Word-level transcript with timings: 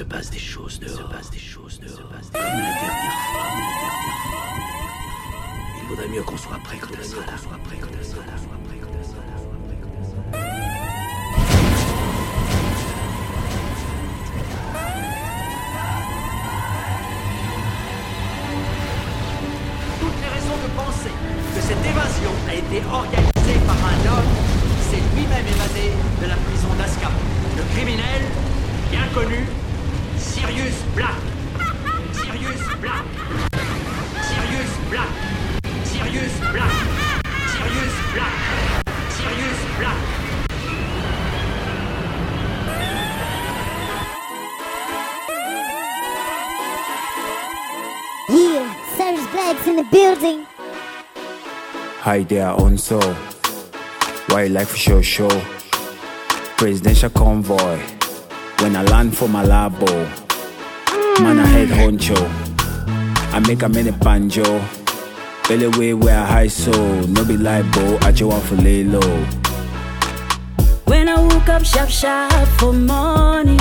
se 0.00 0.04
passe 0.04 0.30
des 0.30 0.38
choses 0.38 0.80
dehors. 0.80 0.96
Se 0.96 1.02
passe 1.14 1.30
des 1.30 1.38
choses 1.38 1.78
dehors. 1.78 2.08
Comme 2.32 2.40
la 2.40 2.72
dernière 2.80 3.20
fois. 3.28 3.48
Il 5.76 5.88
vaudrait 5.90 6.08
mieux 6.08 6.22
qu'on 6.22 6.38
soit 6.38 6.58
prêt 6.64 6.78
quand 6.80 6.88
elle 6.98 7.04
sera 7.04 7.26
là. 7.26 7.36
Soit 7.36 7.58
prêt 7.64 7.76
quand 7.78 7.92
elle 7.92 8.06
sera 8.06 8.24
là. 8.24 8.32
Soit 8.38 8.58
prêt 8.64 8.78
quand 8.80 8.88
elle 8.98 9.04
sera 9.04 9.20
là. 9.28 9.36
Toutes 20.00 20.18
les 20.24 20.30
raisons 20.36 20.58
de 20.64 20.68
penser 20.80 21.12
que 21.54 21.60
cette 21.60 21.84
évasion 21.92 22.32
a 22.48 22.54
été 22.54 22.82
organisée 22.90 23.60
par 23.68 23.76
un 23.76 24.00
homme 24.16 24.32
qui 24.76 24.96
s'est 24.96 25.04
lui-même 25.14 25.46
évadé 25.46 25.92
de 26.22 26.26
la 26.26 26.36
prison 26.36 26.72
d'Azkaban. 26.78 27.20
Le 27.58 27.64
criminel, 27.74 28.22
bien 28.90 29.06
connu, 29.12 29.44
Sirius 30.40 30.82
Black. 30.96 31.20
Sirius 32.14 32.64
Black. 32.80 33.04
Sirius 34.24 34.72
Black. 34.88 35.10
Sirius 35.84 36.40
Black. 36.40 36.72
Sirius 37.52 37.96
Black. 38.14 38.34
Sirius 39.10 39.60
Black. 39.76 39.98
Yeah, 48.30 48.64
Cyrus 48.96 49.26
Black's 49.32 49.66
in 49.66 49.76
the 49.76 49.84
building. 49.92 50.46
Hi 52.00 52.22
there, 52.22 52.48
on 52.52 52.78
so. 52.78 52.98
Wildlife 54.30 54.74
show 54.74 55.02
show. 55.02 55.42
Presidential 56.56 57.10
convoy. 57.10 57.78
When 58.60 58.74
I 58.74 58.82
land 58.84 59.14
for 59.16 59.28
Malabo. 59.28 60.19
Man, 61.22 61.38
I 61.38 61.46
head 61.46 61.68
honcho. 61.68 62.16
I 63.32 63.38
make 63.40 63.62
a 63.62 63.68
mini 63.68 63.90
banjo. 63.92 64.60
Belly 65.48 65.68
way 65.78 65.94
where 65.94 66.18
I 66.18 66.24
high 66.26 66.46
so. 66.48 66.72
No 67.06 67.24
be 67.24 67.36
libo. 67.36 67.98
I 67.98 68.12
just 68.12 68.30
want 68.30 68.44
for 68.44 68.56
lay 68.56 68.84
low. 68.84 69.26
When 70.84 71.08
I 71.08 71.20
woke 71.20 71.48
up 71.48 71.64
sharp 71.64 71.88
sharp 71.88 72.48
for 72.58 72.72
morning 72.72 73.56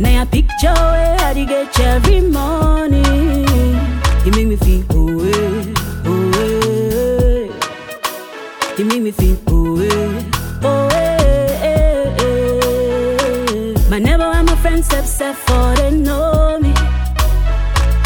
Now 0.00 0.22
I 0.22 0.24
picture 0.24 0.74
where 0.74 1.16
I 1.20 1.34
get 1.34 1.78
you 1.78 1.84
every 1.84 2.20
morning 2.20 3.46
You 4.24 4.32
make 4.32 4.48
me 4.48 4.56
feel 4.56 4.84
oh 4.90 5.24
eh, 5.24 5.74
oh 6.04 6.30
eh. 6.42 7.48
You 8.76 8.84
make 8.86 9.02
me 9.02 9.10
feel 9.12 9.38
oh 9.46 9.57
for 15.34 15.74
they 15.76 15.90
know 15.90 16.58
me 16.60 16.72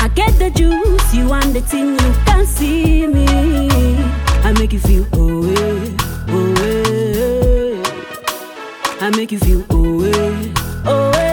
I 0.05 0.09
get 0.15 0.37
the 0.39 0.51
juice, 0.51 1.15
you 1.15 1.29
want 1.29 1.53
the 1.55 1.61
thing, 1.61 1.93
you 1.93 2.13
can 2.27 2.45
see 2.45 3.07
me. 3.07 3.25
I 4.45 4.53
make 4.59 4.73
you 4.73 4.81
feel 4.81 5.07
oh 5.13 5.45
eh, 5.47 5.97
oh 6.29 6.55
eh. 6.61 7.81
I 9.01 9.11
make 9.17 9.31
you 9.31 9.39
feel 9.39 9.61
eh, 9.61 10.53
oh 10.87 11.13
eh, 11.15 11.31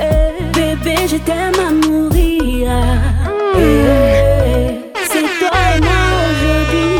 eh. 0.00 0.52
Bébé, 0.54 1.08
je 1.08 1.16
t'aime 1.16 1.58
à 1.58 1.72
mourir. 1.72 2.70
C'est 5.10 5.28
toi 5.40 5.58
et 5.74 5.80
moi 5.80 6.02
aujourd'hui. 6.30 6.90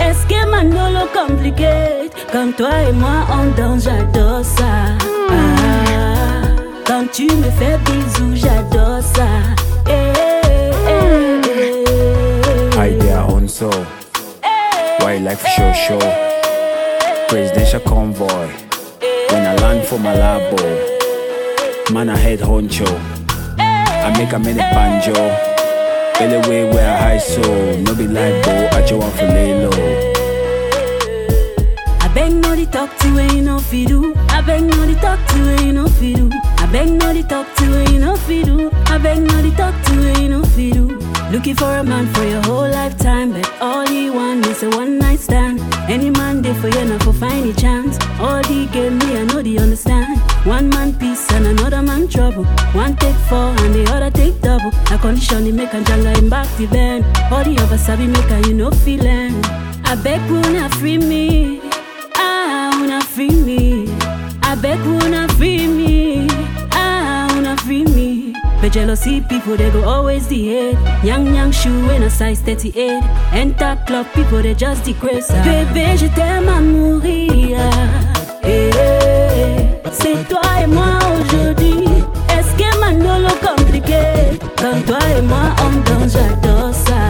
Est-ce 0.00 0.26
que 0.26 0.50
Manolo 0.50 1.06
compliqué? 1.14 2.10
Comme 2.32 2.52
toi 2.52 2.82
et 2.88 2.92
moi 2.92 3.26
on 3.30 3.46
danse, 3.56 3.84
j'adore 3.84 4.44
ça. 4.44 4.96
Ah, 5.30 6.13
quand 7.04 7.12
tu 7.12 7.24
me 7.24 7.50
fais 7.50 7.78
bisous, 7.84 8.34
j'adore 8.34 9.02
ça. 9.02 9.26
Eh, 9.88 10.12
eh, 10.88 11.40
eh. 11.58 12.78
Hi 12.78 12.96
there, 12.98 13.24
on 13.28 13.48
so. 13.48 13.70
Wildlife 15.00 15.46
show 15.46 15.72
show. 15.72 15.98
Presidential 17.28 17.80
convoy. 17.80 18.48
When 19.30 19.46
I 19.46 19.56
land 19.56 19.86
for 19.86 19.98
Malabo. 19.98 20.56
Man, 21.92 22.08
I 22.08 22.16
head 22.16 22.40
honcho. 22.40 22.88
I 23.58 24.12
make 24.16 24.32
a 24.32 24.38
mini 24.38 24.60
banjo. 24.60 25.14
Belly 26.18 26.48
way 26.48 26.70
where 26.70 26.90
I 26.90 26.96
high 26.96 27.18
so. 27.18 27.42
No 27.80 27.94
be 27.94 28.06
libo. 28.06 28.68
I 28.72 28.80
just 28.80 28.94
want 28.94 29.14
for 29.14 29.26
lay 29.26 29.52
low. 29.54 30.12
I 32.00 32.08
beg 32.14 32.32
no 32.32 32.54
the 32.54 32.66
talk 32.66 32.96
to 32.98 33.14
where 33.14 33.32
you 33.32 33.42
know 33.42 33.58
fi 33.58 33.84
do. 33.84 34.14
I 34.28 34.40
beg 34.40 34.62
no 34.62 34.86
the 34.86 34.94
talk 35.00 35.18
to 35.28 35.42
where 35.42 35.62
you 35.62 35.72
know 35.72 35.88
fi 35.88 36.12
do. 36.14 36.30
I 36.32 36.43
beg 36.74 36.90
no 36.90 37.12
the 37.12 37.22
talk 37.22 37.46
to 37.54 37.66
you 37.92 38.00
know 38.00 38.16
fi 38.16 38.42
do. 38.42 38.68
I 38.86 38.98
beg 38.98 39.20
no 39.20 39.36
the 39.42 39.52
talk 39.54 39.74
to 39.86 39.94
you 40.20 40.28
know 40.28 40.42
fi 40.54 40.72
do. 40.72 40.86
Looking 41.30 41.54
for 41.54 41.70
a 41.70 41.84
man 41.84 42.06
for 42.14 42.24
your 42.24 42.42
whole 42.42 42.68
lifetime, 42.68 43.32
but 43.32 43.48
all 43.60 43.86
he 43.86 44.10
want 44.10 44.44
is 44.46 44.64
a 44.64 44.70
one 44.70 44.98
night 44.98 45.20
stand. 45.20 45.60
Any 45.88 46.10
man 46.10 46.42
there 46.42 46.54
for 46.56 46.68
you, 46.68 46.84
not 46.84 47.00
for 47.04 47.12
find 47.12 47.48
a 47.48 47.54
chance. 47.54 47.96
All 48.18 48.42
he 48.50 48.66
gave 48.66 48.92
me, 48.92 49.16
I 49.20 49.22
know 49.22 49.40
they 49.40 49.56
understand. 49.56 50.18
One 50.44 50.68
man 50.68 50.98
peace 50.98 51.24
and 51.30 51.46
another 51.46 51.80
man 51.80 52.08
trouble. 52.08 52.44
One 52.82 52.96
take 52.96 53.20
four 53.30 53.50
and 53.62 53.72
the 53.72 53.84
other 53.94 54.10
take 54.10 54.40
double. 54.40 54.72
A 54.90 54.98
condition 54.98 55.44
he 55.44 55.52
make 55.52 55.72
a 55.74 55.80
jungle 55.84 56.12
him 56.18 56.28
back 56.28 56.48
the 56.56 56.66
bend. 56.66 57.04
All 57.32 57.44
the 57.44 57.56
other 57.62 57.78
sabi 57.78 58.08
make 58.08 58.30
a 58.36 58.40
you 58.48 58.54
know 58.54 58.72
feeling. 58.72 59.34
I 59.84 59.94
beg 60.02 60.28
wanna 60.28 60.68
free 60.70 60.98
me. 60.98 61.60
Ah, 62.16 62.72
I 62.72 62.80
wanna 62.80 63.00
free 63.14 63.30
me. 63.30 63.86
I 64.42 64.56
beg 64.56 64.80
wanna 64.84 65.28
free 65.38 65.68
me. 65.68 65.93
Jealousy 68.74 69.20
people 69.20 69.56
they 69.56 69.70
go 69.70 69.84
always 69.84 70.26
the. 70.26 70.76
Young 71.04 71.32
young 71.32 71.52
shoe 71.52 71.90
in 71.90 72.02
a 72.02 72.10
size 72.10 72.40
38. 72.40 72.74
Enter 73.32 73.78
club 73.86 74.06
people 74.14 74.42
they 74.42 74.52
just 74.54 74.84
degrace. 74.84 75.30
Bébé 75.44 75.96
je 75.96 76.06
t'aime 76.08 76.48
à 76.48 76.60
mourir. 76.60 77.56
Eh, 78.42 78.70
eh, 78.74 79.90
C'est 79.92 80.28
toi 80.28 80.42
et 80.60 80.66
moi 80.66 80.98
aujourd'hui. 81.20 81.84
Est-ce 82.36 82.52
que 82.58 82.80
Manolo 82.80 83.28
compliqué? 83.46 84.02
Comme 84.60 84.82
toi 84.82 84.98
et 85.16 85.22
moi 85.22 85.54
on 85.64 85.70
danse, 85.88 86.14
j'adore 86.14 86.74
ça. 86.74 87.02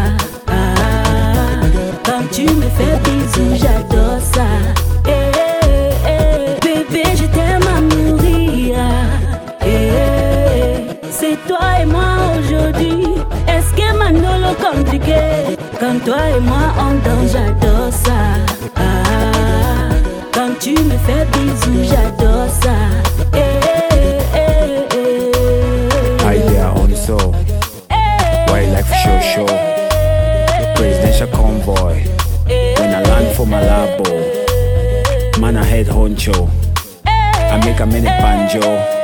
Ah, 0.46 1.64
quand 2.04 2.24
tu 2.30 2.42
me 2.42 2.68
fais 2.76 2.98
bisous, 3.04 3.56
j'adore 3.56 4.20
ça. 4.20 4.44
Eh, 5.08 5.43
aujourd'hui. 12.84 13.14
Est-ce 13.48 13.72
que 13.74 13.96
Manolo 13.96 14.54
compliqué? 14.60 15.56
Comme 15.80 16.00
toi 16.00 16.16
et 16.36 16.40
moi 16.40 16.72
on 16.78 16.94
danse, 16.94 17.32
j'adore 17.32 17.92
ça. 17.92 18.12
Ah, 18.76 19.94
quand 20.32 20.58
tu 20.60 20.70
me 20.70 20.96
fais 21.06 21.26
bisous, 21.32 21.90
j'adore 21.90 22.48
ça. 22.62 22.70
Eh, 23.34 23.38
eh, 23.38 24.36
eh, 24.36 24.96
eh. 24.96 26.24
Hi 26.24 26.38
there, 26.48 26.72
on 26.76 26.94
so. 26.94 27.16
Wildlife 28.52 28.92
show 29.02 29.20
show. 29.20 29.46
Presidential 30.74 31.28
convoy. 31.28 32.02
When 32.78 32.90
I 32.90 33.02
land 33.02 33.36
for 33.36 33.46
Malabo. 33.46 34.04
Man, 35.40 35.56
I 35.56 35.64
head 35.64 35.86
honcho. 35.86 36.48
I 37.06 37.60
make 37.64 37.80
a 37.80 37.86
mini 37.86 38.06
banjo. 38.06 39.03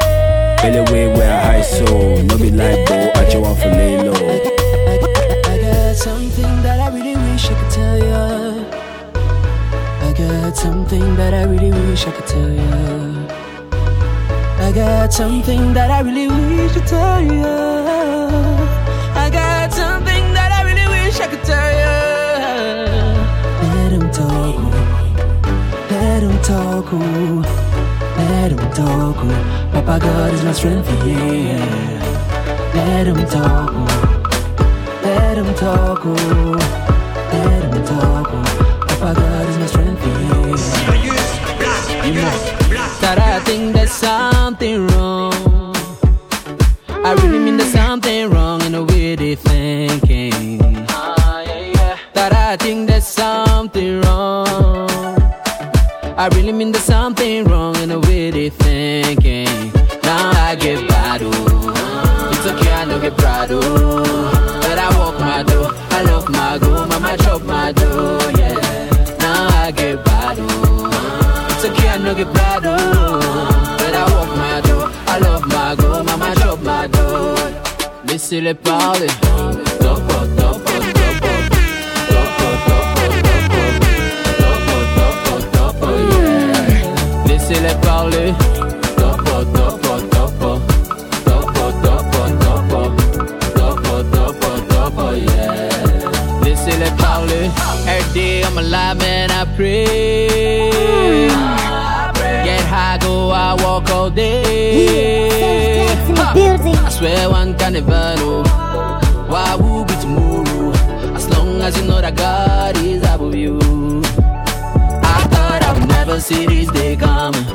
Belly 0.62 0.82
way 0.92 1.06
where 1.16 1.40
I 1.40 1.62
so. 1.62 1.86
No 2.22 2.36
be 2.36 2.50
libo. 2.50 2.94
I 3.18 3.24
just 3.24 3.38
want 3.38 3.58
for 3.58 3.68
lay 3.68 3.96
low. 3.96 4.12
I 5.52 5.56
got 5.64 5.96
something 5.96 6.62
that 6.62 6.78
I 6.80 6.88
really 6.94 7.16
wish 7.16 7.48
I 7.48 7.54
could 7.54 7.70
tell 7.70 7.98
you. 7.98 8.66
I 10.06 10.12
got 10.12 10.56
something 10.56 11.16
that 11.16 11.32
I 11.32 11.44
really 11.44 11.70
wish 11.70 12.06
I 12.06 12.10
could 12.10 12.26
tell 12.26 12.50
you. 12.50 13.26
I 14.60 14.70
got 14.72 15.12
something 15.14 15.72
that 15.72 15.90
I 15.90 16.00
really 16.00 16.28
wish 16.28 16.74
to 16.74 16.80
tell 16.80 17.22
you. 17.22 17.42
I 19.16 19.30
got 19.32 19.72
something 19.72 20.24
that 20.34 20.52
I 20.52 20.62
really 20.68 20.86
wish 20.86 21.18
I 21.20 21.26
could 21.26 21.42
tell 21.42 21.70
you. 21.80 21.96
Let 23.64 23.92
him 23.92 24.10
talk. 24.10 24.56
oh. 24.58 25.88
Let 25.90 26.22
him 26.22 26.38
talk. 26.42 26.86
Oh. 26.92 27.69
Let 28.30 28.52
him 28.52 28.58
talk. 28.72 29.16
oh. 29.18 29.70
Papa 29.72 29.98
God 30.00 30.32
is 30.34 30.42
my 30.44 30.52
strength. 30.52 30.88
Yeah. 31.06 32.72
Let 32.74 33.06
him 33.08 33.20
talk. 33.26 33.70
oh. 33.72 35.00
Let 35.02 35.36
him 35.38 35.54
talk, 35.54 36.00
oh. 36.04 36.79
Laissez-les 78.50 78.54
parler. 78.54 79.06
Laissez-les 96.42 96.90
parler. 96.98 97.50
Every 97.86 98.12
day 98.14 98.42
I'm 98.44 98.58
alive 98.58 99.02
and 99.02 99.32
I 99.32 99.44
pray. 99.56 101.28
Get 102.44 102.60
high, 102.62 102.98
go 103.00 103.32
out, 103.32 103.60
walk 103.62 103.90
all 103.90 104.10
day. 104.10 105.29
Swear 107.00 107.30
one 107.30 107.56
can 107.56 107.72
never 107.72 108.14
know. 108.18 108.42
Why 109.32 109.54
will 109.54 109.86
be 109.86 109.94
tomorrow? 110.02 110.70
As 111.16 111.26
long 111.30 111.62
as 111.62 111.74
you 111.78 111.84
know 111.88 111.98
that 111.98 112.14
God 112.14 112.76
is 112.76 113.02
above 113.02 113.34
you. 113.34 113.58
I 115.16 115.18
thought 115.32 115.62
I 115.68 115.72
would 115.72 115.88
never 115.88 116.20
see 116.20 116.44
this 116.44 116.68
day 116.70 116.96
coming 116.96 117.46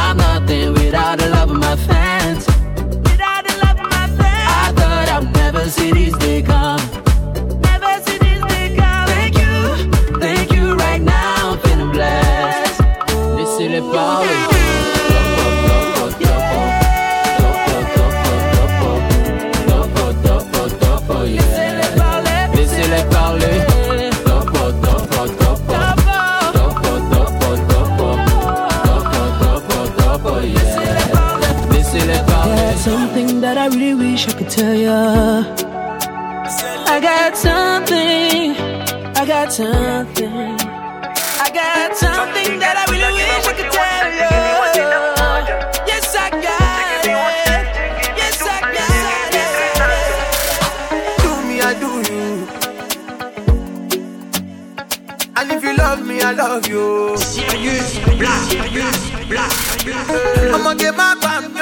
I'm 0.00 0.16
nothing 0.16 0.72
without 0.72 1.18
the 1.18 1.28
love 1.28 1.50
of 1.50 1.58
my 1.58 1.76
fans 1.76 2.46
I 4.60 4.72
thought 4.78 5.08
I 5.14 5.18
would 5.20 5.34
never 5.34 5.68
see 5.68 5.92
this 5.92 6.17
wish 34.18 34.34
I 34.34 34.38
could 34.38 34.50
tell 34.50 34.74
ya. 34.74 35.44
I 36.94 36.98
got 37.00 37.36
something. 37.36 38.56
I 39.14 39.24
got 39.24 39.52
something. 39.52 40.58
I 41.44 41.48
got 41.54 41.96
something 41.96 42.58
that 42.58 42.74
I 42.82 42.84
really 42.90 43.12
wish 43.14 43.46
I 43.46 43.54
could 43.58 43.70
tell 43.78 44.08
ya. 44.20 44.30
Yes, 45.86 46.16
I 46.16 46.30
got 46.30 47.06
it. 47.06 47.64
Yes, 48.18 48.42
I 48.42 48.60
got 48.76 49.32
it. 49.38 49.46
do 51.22 51.30
me, 51.46 51.56
I 51.60 51.72
do 51.82 51.90
you. 52.10 52.24
And 55.36 55.46
if 55.52 55.62
you 55.62 55.76
love 55.76 56.00
me, 56.04 56.22
I 56.22 56.32
love 56.32 56.66
you. 56.66 57.16
Sirius 57.18 57.98
Black. 58.18 58.42
Sirius 58.50 58.98
Black. 59.30 59.52
I'ma 60.54 60.74
get 60.74 60.96
my 60.96 61.14
bam 61.22 61.57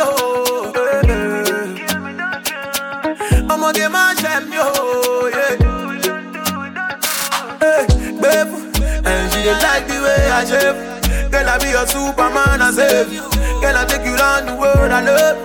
shave. 10.47 10.79
Girl, 11.31 11.49
I 11.49 11.59
be 11.59 11.69
your 11.71 11.87
Superman, 11.87 12.63
I 12.63 12.71
save. 12.71 13.09
Girl, 13.61 13.77
I 13.77 13.85
take 13.85 14.05
you 14.07 14.15
round 14.15 14.49
the 14.49 14.55
world, 14.55 14.91
I 14.93 15.01
love. 15.03 15.37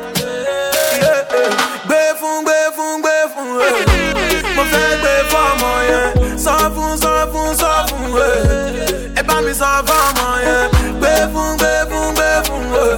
Yeah, 1.02 1.26
yeah. 1.34 1.52
Gbé 1.88 2.02
fún, 2.20 2.44
gbé 2.46 2.58
fún, 2.76 3.02
gbé 3.02 3.16
fún, 3.34 3.50
eh. 3.62 4.56
Mo 4.56 4.64
fẹ́ 4.72 4.88
gbé 5.02 5.14
fọ́mọ 5.32 5.72
yẹn. 5.90 6.38
Sọ 6.46 6.56
fún, 6.76 6.92
sọ 7.04 7.12
fún, 7.34 7.50
sọ 7.62 7.72
fún, 7.90 8.10
eh. 8.22 9.20
Ẹ 9.20 9.24
bá 9.28 9.36
mi 9.46 9.54
sọ 9.62 9.70
fọ́mọ 9.90 10.28
yẹn. 10.46 10.66
Gbé 11.00 11.14
fún, 11.34 11.50
gbé 11.58 11.72
fún, 11.90 12.08
gbé 12.16 12.30
fún, 12.48 12.64
eh. 12.84 12.98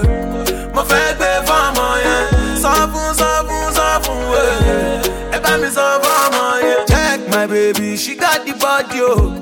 Mo 0.76 0.82
fẹ́ 0.90 1.16
gbé 1.18 1.32
fọ́mọ 1.48 1.88
yẹn. 2.06 2.24
Sọ 2.64 2.72
fún, 2.94 3.10
sọ 3.20 3.30
fún, 3.48 3.66
sọ 3.78 3.88
fún. 4.06 4.22
Ẹ 5.36 5.40
bá 5.44 5.52
mi 5.62 5.70
sọ 5.78 5.88
fọ́mọ. 6.04 6.44
Check 6.92 7.20
my 7.34 7.46
baby, 7.48 7.96
she 7.98 8.16
got 8.16 8.46
the 8.46 8.54
body, 8.54 9.00
oh. 9.02 9.34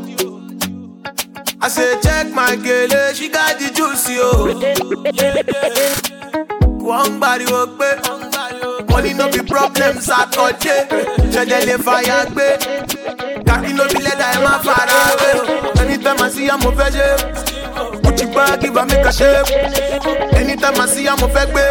Girl, 2.58 2.92
eh, 2.94 3.14
she 3.14 3.30
got 3.30 3.58
the 3.60 3.72
juicy, 3.74 4.18
oh. 4.20 4.52
Wọ́n 6.84 7.18
gbariwo 7.20 7.62
pé 7.78 7.90
money 8.90 9.14
no 9.14 9.30
be 9.32 9.40
problems 9.44 9.48
problem 9.48 10.02
Saturday. 10.02 10.82
Ṣẹ̀dẹ̀ 11.32 11.66
lè 11.68 11.76
fàyà 11.86 12.18
gbé. 12.32 12.48
Kàkí 13.48 13.72
no 13.74 13.84
be 13.94 14.00
ẹ̀ 14.04 14.42
má 14.44 14.54
fara 14.66 15.00
wé. 15.20 15.30
o. 15.40 15.82
Anytime 15.82 16.22
I 16.26 16.30
see 16.30 16.50
I'm 16.50 16.60
fẹ́ 16.60 16.90
ṣe. 16.96 17.08
Gucci 18.04 18.26
bag, 18.34 18.60
give 18.62 18.78
am 18.78 18.88
make 18.88 19.06
a 19.06 19.12
shape. 19.12 19.50
Anytime 20.36 20.82
I 20.82 20.86
see 20.88 21.08
am, 21.08 21.18
mo 21.22 21.28
fẹ́ 21.28 21.46
gbé. 21.52 21.64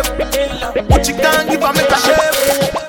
Gucci 0.88 1.12
gang, 1.22 1.46
give 1.50 1.62
am 1.62 1.74
make 1.76 1.90
a 1.90 1.98
shape. 2.04 2.79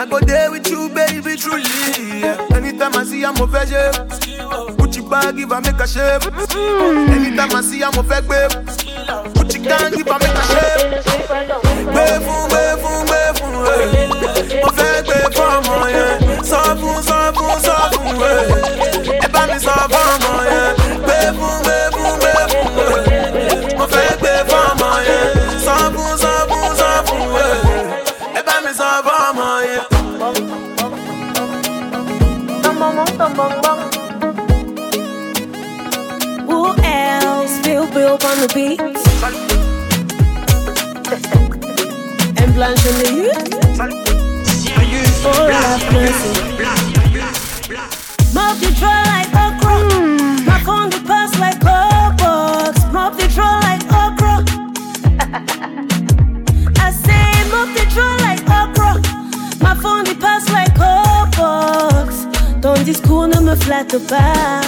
I 0.00 0.06
go 0.06 0.18
there 0.20 0.50
with 0.50 0.66
you, 0.66 0.88
baby, 0.88 1.36
truly. 1.36 2.24
Anytime 2.56 2.96
I 2.96 3.04
see 3.04 3.20
mo 3.20 3.44
fẹ́ 3.52 3.66
ṣe. 3.68 3.82
Gucci 4.78 5.02
bag, 5.10 5.36
give 5.36 5.50
her 5.50 5.60
make 5.60 5.78
a 5.78 5.86
shape. 5.86 6.24
Anytime 7.12 7.54
I 7.54 7.60
see 7.60 7.80
her, 7.80 7.90
mo 7.94 8.02
fẹ́ 8.08 8.22
gbé. 8.24 8.40
Gucci 9.34 9.58
gang, 9.62 9.92
give 9.92 10.08
her 10.08 10.18
make 10.18 10.38
a 10.40 10.44
shape. 10.48 11.49
Bill 38.20 38.30
on 38.30 38.40
the 38.40 38.48
beat. 38.54 38.80
and 42.40 42.54
Blanche 42.54 42.86
on 42.86 42.94
the 42.98 43.08
youth. 43.16 43.50
Oh, 45.24 45.48
have 45.48 45.92
mercy. 45.92 46.30
Mop 48.34 48.58
the 48.58 48.70
draw 48.78 49.02
like 49.12 49.32
okra. 49.44 49.74
Knock 50.44 50.68
on 50.68 50.90
the 50.90 51.00
pass 51.06 51.38
like 51.38 51.60
box. 51.60 52.82
Mop 52.92 53.16
the 53.16 53.28
draw 53.28 53.58
like 53.60 53.84
okra. 53.84 54.44
I 56.78 56.90
say 56.90 57.32
mop 57.50 57.68
the 57.76 57.84
draw 57.94 58.16
like 58.26 58.42
okra. 58.60 59.00
My 59.60 59.74
phone 59.80 60.04
the 60.04 60.14
pass 60.20 60.48
like 60.50 60.74
box. 61.36 62.26
Dans 62.60 62.82
discours 62.84 63.28
ne 63.28 63.40
me 63.40 63.54
flatte 63.56 63.98
pas. 64.08 64.60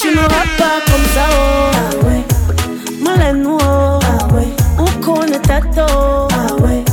Tu 0.00 0.14
m'auras 0.14 0.46
pas 0.58 0.80
comme 0.90 1.06
ça, 1.14 1.26
oh. 1.30 1.70
Ah 1.74 2.06
ouais. 2.06 2.39
Ah 3.22 4.34
ouais. 4.34 4.48
Ou 4.78 5.04
connaît 5.04 5.38
ta 5.40 5.60
to. 5.60 5.86
Ah 6.32 6.54
ouais. 6.62 6.84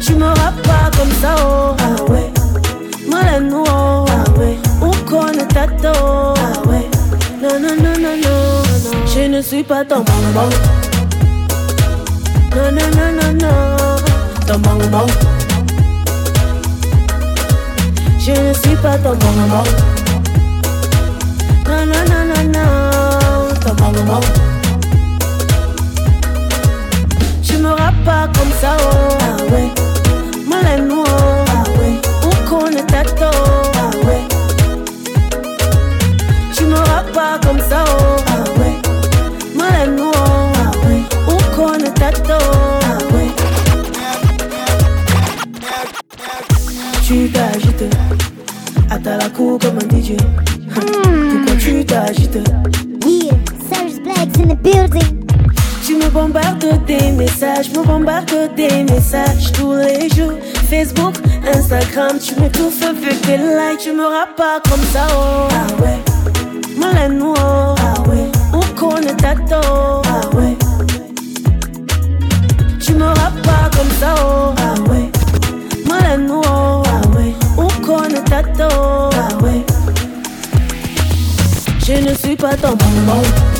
Tu 0.00 0.14
m'auras 0.14 0.52
pas 0.62 0.90
comme 0.96 1.12
ça, 1.20 1.34
oh. 1.38 1.74
Ah 1.78 2.02
ouais. 2.10 2.30
Moleno, 3.08 3.64
oh. 3.66 4.04
Ah 4.08 4.38
ouais. 4.38 4.58
Ou 4.82 4.90
connaît 5.08 5.46
ta. 5.46 5.62
Ah 5.62 6.68
ouais. 6.68 6.88
Non, 7.42 7.58
non, 7.58 7.74
non, 7.74 7.74
non, 7.82 7.94
non, 8.00 8.16
non. 8.22 9.04
Je 9.06 9.28
ne 9.28 9.40
suis 9.40 9.62
pas 9.62 9.84
ton 9.84 10.04
bonbon. 10.04 10.48
Non, 12.54 12.70
non, 12.70 12.88
non, 12.96 13.12
non, 13.18 13.32
non. 13.40 13.96
Ton 14.46 14.58
bonbon. 14.58 15.06
Je 18.18 18.32
ne 18.32 18.52
suis 18.52 18.76
pas 18.76 18.98
ton 18.98 19.14
bonbon. 19.16 19.91
parle 23.92 23.98
au 23.98 24.12
monde. 24.12 24.24
Tu 27.42 27.56
me 27.58 27.68
rappes 27.68 28.04
pas 28.04 28.28
comme 28.38 28.52
ça, 28.60 28.76
oh. 28.80 29.16
Ah 29.20 29.36
ouais. 29.52 29.70
Malène, 30.48 30.90
oh. 30.92 31.04
Ah 31.48 31.64
ouais. 31.78 32.00
On 32.24 32.48
connaît 32.48 32.86
ta 32.86 33.04
tôt. 33.04 33.38
Ah 33.74 34.06
ouais. 34.06 34.22
Tu 36.54 36.64
me 36.64 36.76
rappes 36.76 37.12
pas 37.12 37.38
comme 37.46 37.60
ça, 37.60 37.84
oh. 37.86 38.16
Ah 38.28 38.44
ouais. 38.58 38.76
Malène, 39.56 39.98
oh. 40.00 40.12
Ah 40.14 40.70
ouais. 40.86 41.02
On 41.28 41.56
connaît 41.56 41.90
ta 41.90 42.12
tôt. 42.12 42.46
Ah 42.84 43.14
ouais. 43.14 43.30
Tu 47.04 47.30
t'agites. 47.30 47.84
À 48.90 48.98
ta 48.98 49.16
la 49.16 49.28
cour 49.30 49.58
comme 49.58 49.76
un 49.76 49.88
DJ. 49.88 50.12
Hmm. 50.74 51.44
Pourquoi 51.44 51.56
tu 51.58 51.84
t'agites? 51.84 52.38
Tu 55.84 55.96
me 55.96 56.08
bombardes 56.08 56.84
des 56.86 57.10
messages, 57.12 57.70
me 57.70 57.82
bombardes 57.84 58.54
des 58.56 58.84
messages 58.84 59.52
tous 59.52 59.74
les 59.74 60.08
jours. 60.10 60.32
Facebook, 60.70 61.14
Instagram, 61.54 62.18
tu 62.18 62.40
m'étouffes 62.40 62.82
avec 62.82 63.20
tes 63.22 63.36
likes, 63.36 63.80
tu 63.80 63.92
me 63.92 64.04
rappes 64.04 64.36
pas 64.36 64.60
comme 64.68 64.82
ça, 64.92 65.06
oh. 65.10 65.48
Ah 65.50 65.82
ouais, 65.82 65.98
Malano, 66.78 67.34
oh. 67.36 67.74
Ah 67.78 68.00
ouais, 68.08 68.30
on 68.52 68.60
connaît 68.78 69.14
ta 69.16 69.34
Ah 69.34 70.36
ouais, 70.36 70.56
tu 72.80 72.94
me 72.94 73.04
rappes 73.04 73.42
pas 73.42 73.70
comme 73.76 73.90
ça, 74.00 74.14
oh. 74.24 74.54
Ah 74.56 74.90
ouais, 74.90 75.10
Malano, 75.86 76.40
oh. 76.46 76.82
Ah 76.86 77.08
ouais, 77.16 77.34
on 77.58 77.68
connaît 77.84 78.22
ta 78.24 78.42
Ah 78.68 79.44
ouais, 79.44 79.64
je 81.84 81.92
ne 81.92 82.14
suis 82.14 82.36
pas 82.36 82.54
ton 82.56 82.70
bonbon. 82.70 83.51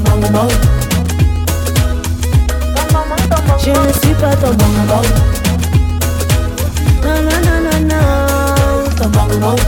ton. 0.00 0.48
Je 3.58 3.70
ne 3.70 3.92
suis 3.92 4.14
pas 4.14 4.34
ton 4.36 4.54
bonbon. 4.54 5.02
Non, 7.02 7.18
non, 7.22 7.38
non, 7.44 7.58
non, 7.64 7.78
non, 7.80 7.96
ton. 8.96 9.64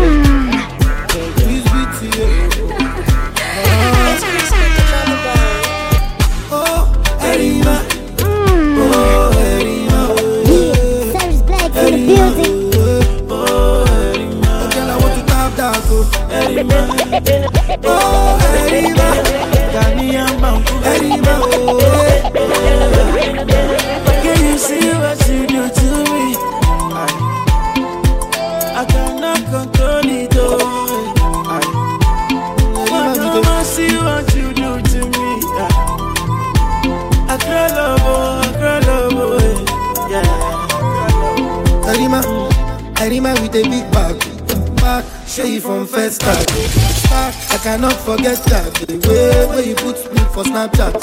get 48.22 48.44
that. 48.44 48.74
The 48.74 48.96
way 49.08 49.46
where 49.46 49.64
you 49.64 49.74
put 49.74 49.96
me 50.12 50.20
for 50.34 50.44
Snapchat. 50.44 50.99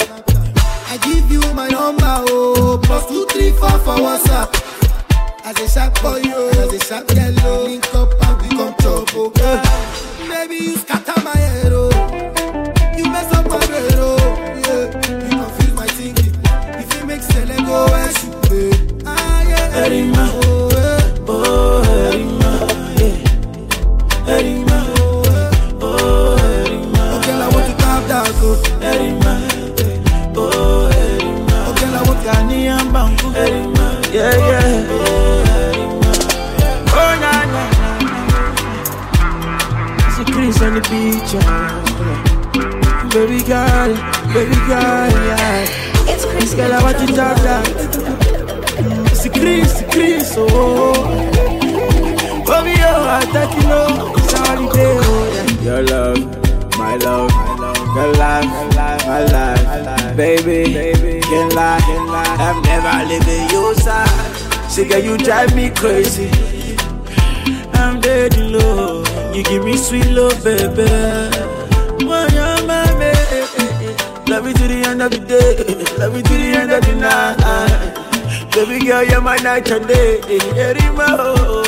kade 79.68 80.20
Erima 80.56 81.08
oh 81.20 81.62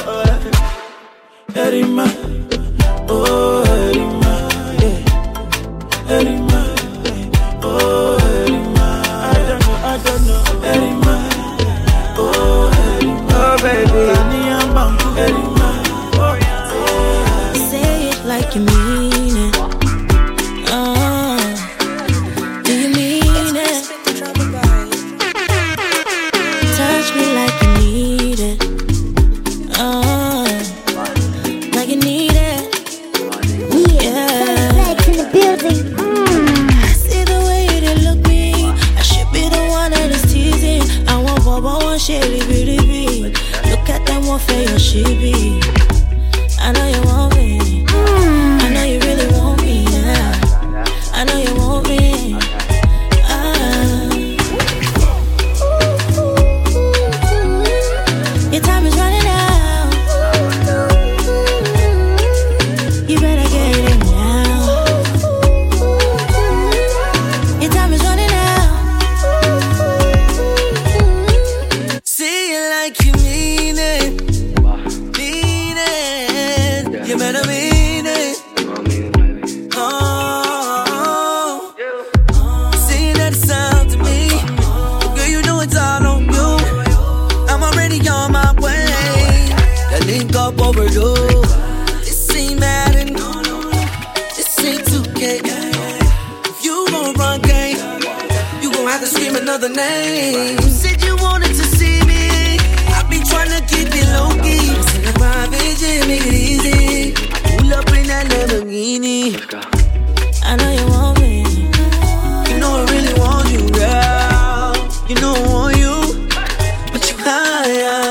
Erima 1.55 2.07
oh 3.13 3.61
Erima 3.89 4.33
yeah. 4.81 6.17
Erima 6.17 6.40
she 44.91 45.05
be 45.05 45.30
you 117.71 118.10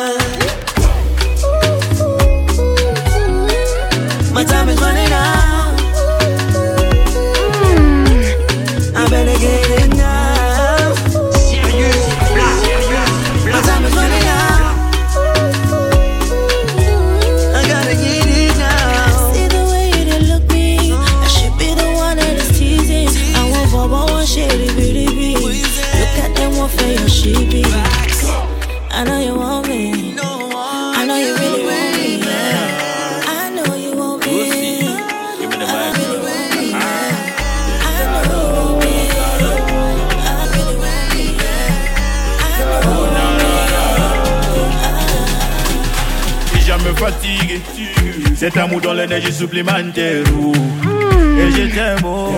cet 48.39 48.55
amour 48.55 48.79
dans 48.79 48.93
l'énergie 48.93 49.34
supplémentaire. 49.34 50.24
oh. 50.41 50.53
Et 50.55 51.51
je 51.51 51.75
t'aime, 51.75 52.00
oh. 52.05 52.31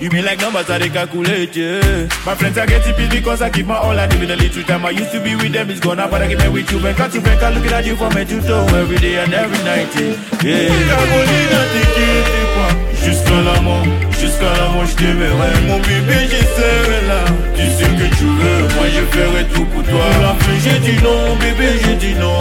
You 0.00 0.10
mean 0.10 0.24
like 0.24 0.40
numbers 0.40 0.68
are 0.68 0.78
they 0.80 0.88
calculated. 0.88 2.08
My 2.26 2.34
friends 2.34 2.58
are 2.58 2.66
getting 2.66 2.94
pissed 2.94 3.10
because 3.12 3.40
I 3.40 3.50
keep 3.50 3.66
my 3.66 3.76
all 3.76 3.98
I 3.98 4.06
do 4.08 4.16
in 4.22 4.30
a 4.30 4.36
little 4.36 4.62
time. 4.64 4.84
I 4.84 4.90
used 4.90 5.12
to 5.12 5.20
be 5.20 5.34
with 5.36 5.52
them, 5.52 5.70
it's 5.70 5.78
gone 5.80 6.00
up, 6.00 6.10
but 6.10 6.22
I 6.22 6.28
keep 6.28 6.38
me 6.40 6.48
with 6.48 6.70
you. 6.72 6.78
When 6.78 6.94
cut 6.96 7.12
to 7.12 7.20
back, 7.20 7.40
I 7.42 7.50
looking 7.54 7.72
at 7.72 7.86
you 7.86 7.94
from 7.94 8.12
head 8.12 8.28
to 8.28 8.40
toe 8.42 8.66
every 8.78 8.98
day 8.98 9.18
and 9.22 9.32
every 9.32 9.58
night. 9.62 9.94
Eh? 9.94 10.14
Yeah. 10.42 10.70
Carolina, 10.90 11.60
t'inquiète 11.70 12.48
pas. 12.54 12.72
Jusqu'à 13.04 13.40
la 13.42 13.60
mort, 13.60 13.84
jusqu'à 14.20 14.52
la 14.58 14.68
mort, 14.70 14.86
je 14.86 14.94
t'aimerai. 14.96 15.50
Mon 15.68 15.78
bébé, 15.78 16.18
j'essaierai 16.30 17.06
là. 17.06 17.22
Tu 17.54 17.62
sais 17.78 17.90
que 17.90 18.16
tu 18.16 18.24
veux, 18.24 18.60
moi 18.74 18.86
je 18.90 19.02
ferai 19.16 19.44
tout 19.54 19.64
pour 19.66 19.82
toi. 19.84 20.04
La 20.22 20.34
fin, 20.34 20.52
j'ai 20.64 20.78
dit 20.80 21.02
non, 21.02 21.36
bébé, 21.36 21.78
j'ai 21.84 21.94
dit 21.94 22.14
non. 22.18 22.38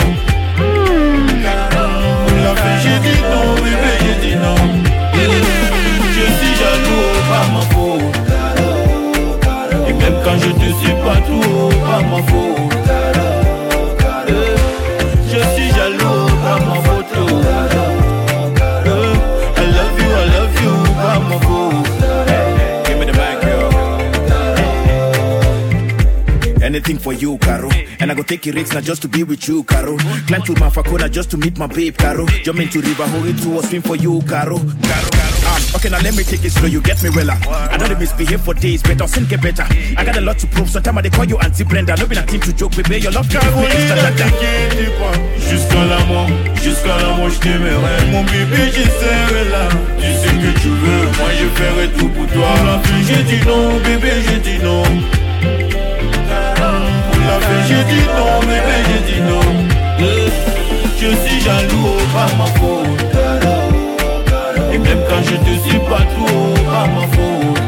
Pour 2.48 2.56
la 2.56 2.62
fin, 2.62 2.78
j'ai 2.82 3.00
dit 3.00 3.20
non, 3.30 3.56
bébé, 3.56 3.92
j'ai 4.00 4.30
dit 4.30 4.36
non. 4.38 4.56
Je 5.14 6.26
suis 6.38 6.54
jaloux, 6.56 7.10
pas 7.30 7.46
ma 7.54 7.62
faute. 7.74 8.16
Et 9.90 9.94
même 9.94 10.18
quand 10.24 10.38
je 10.40 10.52
te 10.52 10.70
suis 10.80 10.96
pas 11.04 11.20
trop, 11.28 11.70
pas 11.86 12.02
ma 12.04 12.24
faute. 12.24 12.97
Anything 26.78 27.00
for 27.00 27.13
you, 27.13 27.40
Caro. 27.40 27.72
And 28.00 28.12
I 28.12 28.13
go 28.13 28.22
take 28.22 28.46
a 28.46 28.52
risk 28.52 28.76
now 28.76 28.82
just 28.82 29.02
to 29.02 29.08
be 29.08 29.24
with 29.24 29.48
you, 29.48 29.63
Caro. 29.63 29.98
Climb 29.98 30.44
to 30.44 30.54
my 30.62 30.70
Fakona 30.70 31.10
just 31.10 31.32
to 31.32 31.38
meet 31.38 31.58
my 31.58 31.66
babe, 31.66 31.98
Caro. 31.98 32.28
Jump 32.44 32.60
into 32.60 32.82
river, 32.82 33.08
hold 33.08 33.26
it 33.26 33.42
to 33.42 33.58
a 33.58 33.63
swim 33.63 33.82
for 33.82 33.96
you, 33.96 34.22
Caro. 34.30 34.60
Caro, 34.60 35.10
Caro. 35.10 35.38
Um, 35.50 35.62
okay, 35.74 35.90
now 35.90 35.98
let 36.02 36.16
me 36.16 36.22
take 36.22 36.46
it 36.46 36.52
slow, 36.52 36.68
you 36.68 36.80
get 36.80 37.02
me 37.02 37.10
well. 37.10 37.32
I 37.32 37.78
know 37.78 37.88
they 37.88 37.98
misbehave 37.98 38.42
for 38.42 38.54
days, 38.54 38.84
but 38.84 39.02
I'll 39.02 39.08
soon 39.08 39.26
get 39.26 39.42
better. 39.42 39.66
I 39.98 40.06
got 40.06 40.18
a 40.18 40.22
lot 40.22 40.38
to 40.38 40.46
prove, 40.46 40.70
so 40.70 40.80
time 40.80 41.02
they 41.02 41.10
call 41.10 41.26
you 41.26 41.40
Auntie 41.40 41.63
Brenda. 41.63 41.96
No 41.98 42.06
be 42.06 42.13
nothing 42.13 42.42
to 42.42 42.54
joke, 42.54 42.76
baby, 42.76 43.02
your 43.02 43.12
love 43.12 43.28
to 43.28 43.40
give 43.40 43.56
me 43.56 43.66
extra 43.66 43.96
dada. 43.96 44.28
Jusqu'à 45.50 45.84
la 45.84 46.06
mort, 46.06 46.30
jusqu'à 46.62 46.96
la 46.96 47.18
mort, 47.18 47.32
je 47.32 47.40
t'aimerai. 47.40 48.12
Mon 48.12 48.24
bébé, 48.24 48.70
j'essaierai 48.70 49.50
là. 49.50 49.68
Tu 49.98 50.13
sais 50.13 50.36
que 50.36 50.60
tu 50.62 50.70
veux, 50.70 51.06
moi 51.18 51.30
je 51.40 51.48
ferai 51.58 51.88
tout 51.98 52.10
pour 52.10 52.28
toi. 52.28 52.54
La 52.68 52.78
fin, 52.78 53.02
j'ai 53.08 53.24
dit 53.24 53.44
non, 53.48 53.80
bébé, 53.80 54.12
j'ai 54.30 54.40
dit 54.40 54.63
non. 54.63 54.84
J'ai 57.67 57.84
non, 58.17 58.39
bébé, 58.41 58.78
j'ai 59.08 59.21
non. 59.21 59.47
Je 61.00 61.10
suis 61.26 61.39
jaloux, 61.41 61.95
pas 62.13 62.30
ma 62.38 62.45
faute. 62.60 63.02
Et 64.73 64.78
même 64.78 65.02
quand 65.10 65.23
je 65.23 65.36
te 65.36 65.54
suis 65.67 65.80
pas 65.80 66.04
trop, 66.13 66.54
pas 66.65 66.88
ma 66.95 67.06
faute. 67.13 67.62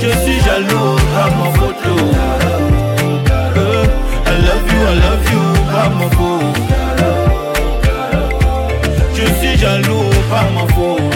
Je 0.00 0.10
suis 0.22 0.40
jaloux, 0.44 0.96
pas 1.14 1.30
ma 1.38 1.46
faute. 1.58 1.76
I 4.26 4.28
love 4.44 4.68
you, 4.72 4.80
I 4.82 4.94
love 5.04 5.26
you, 5.32 5.44
pas 5.72 5.88
ma 5.88 6.08
faute. 6.16 6.58
Je 9.14 9.26
suis 9.38 9.56
jaloux, 9.58 10.10
pas 10.30 10.46
ma 10.54 10.64
faute. 10.74 11.14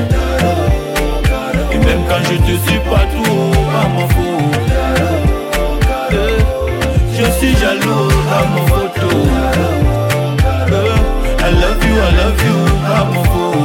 Et 1.73 1.79
même 1.79 2.03
quand 2.09 2.23
je 2.25 2.37
te 2.37 2.55
suis 2.67 2.81
pas 2.81 3.05
trop, 3.15 3.51
pas 3.73 3.89
ma 3.89 4.07
faute. 4.15 4.26
Pas 8.29 8.45
ma 8.53 8.61
faute. 8.69 9.07
I 11.39 11.51
love 11.63 11.85
you, 11.87 11.95
I 12.01 12.11
love 12.21 12.43
you, 12.47 12.57
faute. 13.25 13.56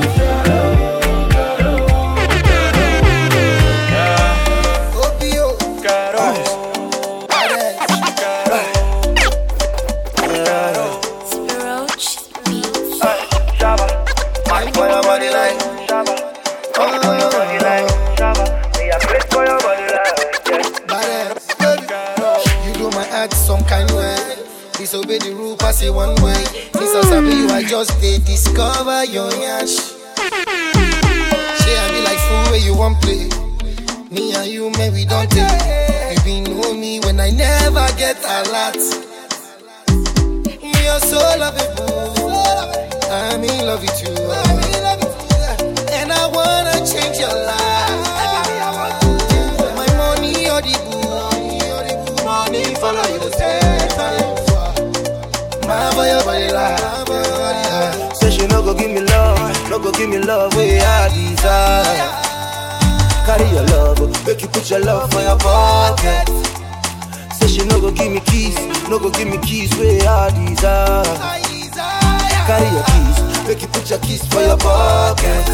Give 67.91 68.11
me 68.11 68.19
keys, 68.21 68.55
no 68.89 68.99
go 68.99 69.09
give 69.11 69.27
me 69.27 69.37
keys 69.39 69.73
where 69.77 70.01
I 70.07 70.29
desire. 70.31 71.03
Ah? 71.05 72.45
Carry 72.47 72.69
your 72.73 72.83
keys, 72.91 73.47
make 73.47 73.61
you 73.61 73.67
put 73.67 73.89
your 73.89 73.99
keys 73.99 74.25
for 74.27 74.41
your 74.41 74.57
pocket. 74.57 75.45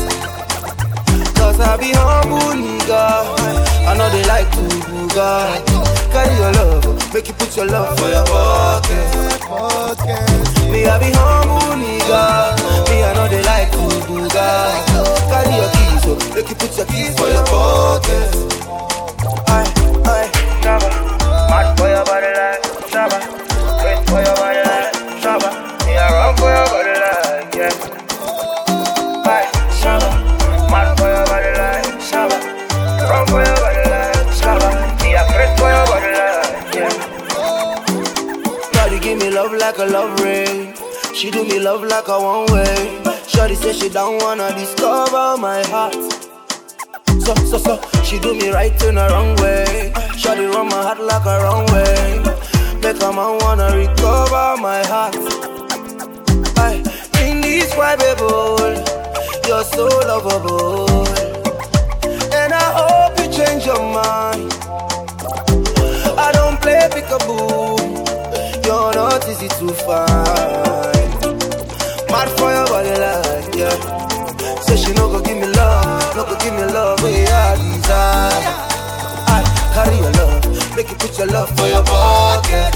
Cause 1.36 1.60
I 1.60 1.78
be 1.78 1.92
humble 1.94 2.56
nigga, 2.58 3.04
I 3.88 3.96
know 3.98 4.10
they 4.10 4.24
like 4.26 4.50
to 4.52 4.64
booga. 4.88 5.62
Carry 6.12 6.36
your 6.36 6.52
love, 6.54 7.14
make 7.14 7.28
you 7.28 7.34
put 7.34 7.56
your 7.56 7.66
love 7.68 7.98
for 8.00 8.10
your 8.10 8.26
pocket. 8.26 9.08
Me 10.72 10.86
I 10.86 10.98
be 11.00 11.12
humble 11.14 11.76
nigga, 11.78 12.56
me 12.90 13.04
I 13.04 13.14
know 13.14 13.28
they 13.28 13.44
like 13.44 13.72
to 13.72 13.78
booga. 14.08 14.48
Carry 15.30 15.56
your 15.56 15.70
keys, 15.72 16.02
so 16.04 16.36
make 16.36 16.50
you 16.50 16.56
put 16.56 16.76
your 16.78 16.86
keys 16.88 17.18
for 17.18 17.28
your 17.28 17.46
pocket. 17.46 18.67
like 39.58 39.78
a 39.78 39.86
love 39.86 40.20
ring. 40.22 40.74
She 41.14 41.32
do 41.32 41.44
me 41.44 41.60
love 41.60 41.84
like 41.84 42.08
a 42.08 42.20
one 42.20 42.46
way. 42.52 43.02
Shorty 43.28 43.56
say 43.56 43.74
she 43.74 43.90
don't 43.90 44.22
wanna 44.22 44.54
discover 44.54 45.38
my 45.40 45.64
heart. 45.68 45.94
So, 47.22 47.34
so, 47.46 47.58
so, 47.58 48.04
she 48.04 48.20
do 48.20 48.34
me 48.34 48.50
right 48.50 48.82
in 48.84 48.98
a 48.98 49.08
wrong 49.10 49.36
way. 49.38 49.94
Shorty 50.18 50.46
run 50.46 50.70
my 50.70 50.82
heart 50.82 51.00
like 51.00 51.26
a 51.26 51.42
wrong 51.44 51.66
way, 51.68 52.24
Make 52.82 53.02
a 53.02 53.12
man 53.12 53.38
wanna 53.42 53.76
recover 53.76 54.58
my 54.62 54.84
heart. 54.86 55.16
I, 56.58 56.84
indescribable, 57.22 58.28
oh, 58.32 59.42
you're 59.48 59.64
so 59.64 59.88
lovable. 60.08 61.08
And 62.34 62.54
I 62.54 62.68
hope 62.80 63.20
you 63.20 63.32
change 63.32 63.66
your 63.66 63.82
mind. 63.82 64.54
I 66.18 66.32
don't 66.34 66.60
play 66.62 66.88
peekaboo 66.92 67.77
easy 69.30 69.48
to 69.48 69.74
find. 69.86 70.08
Mad 72.12 72.30
for 72.38 72.50
your 72.52 72.66
body 72.68 72.90
like, 72.98 73.56
yeah. 73.56 74.62
Say 74.62 74.78
she 74.78 74.94
no 74.94 75.10
go 75.10 75.22
give 75.22 75.38
me 75.38 75.48
love, 75.48 76.16
no 76.16 76.24
go 76.26 76.36
give 76.40 76.54
me 76.54 76.64
love, 76.74 77.02
we 77.04 77.26
are 77.28 77.56
desire. 77.56 78.56
I 79.30 79.44
carry 79.74 79.98
your 79.98 80.12
love, 80.12 80.76
make 80.76 80.90
you 80.90 80.96
put 80.96 81.18
your 81.18 81.28
love 81.28 81.50
for 81.58 81.68
your 81.68 81.84
pocket. 81.84 82.74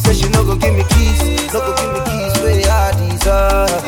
Say 0.00 0.14
she 0.14 0.28
no 0.30 0.44
go 0.44 0.56
give 0.56 0.74
me 0.74 0.84
keys, 0.90 1.52
no 1.52 1.60
go 1.60 1.72
give 1.76 1.92
me 1.92 2.00
keys, 2.08 2.34
we 2.42 2.64
are 2.64 2.92
desire. 2.92 3.80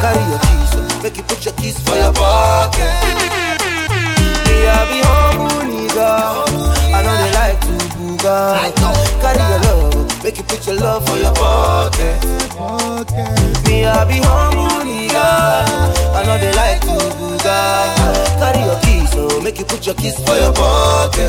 Carry 0.00 0.22
your 0.30 0.40
keys, 0.46 1.02
make 1.02 1.16
you 1.16 1.22
put 1.24 1.44
your 1.44 1.54
keys 1.54 1.78
for 1.80 1.96
your 1.96 2.12
pocket. 2.12 2.92
Yeah, 4.66 4.82
be 4.90 4.98
humble, 5.04 5.62
nigga. 5.70 6.10
I 6.92 7.02
know 7.04 7.16
they 7.22 7.32
like 7.38 7.60
to 7.60 7.74
booga. 7.96 8.36
Carry 9.20 9.42
your 9.50 9.60
love. 9.60 9.95
Make 10.22 10.38
you 10.38 10.44
put 10.44 10.66
your 10.66 10.76
love 10.76 11.06
for 11.08 11.16
your 11.16 11.32
pocket. 11.34 12.18
Me, 13.66 13.84
I 13.84 14.04
be 14.04 14.18
humble 14.22 14.84
nigga. 14.84 15.28
I 16.14 16.22
know 16.26 16.38
they 16.38 16.52
like 16.54 16.80
to 16.82 16.96
do 17.18 17.36
that. 17.44 17.86
Carry 18.38 18.62
your 18.66 18.78
keys, 18.82 19.10
so 19.12 19.40
make 19.40 19.58
you 19.58 19.64
put 19.64 19.86
your 19.86 19.94
keys 19.94 20.16
for 20.24 20.36
your 20.36 20.52
pocket. 20.52 21.25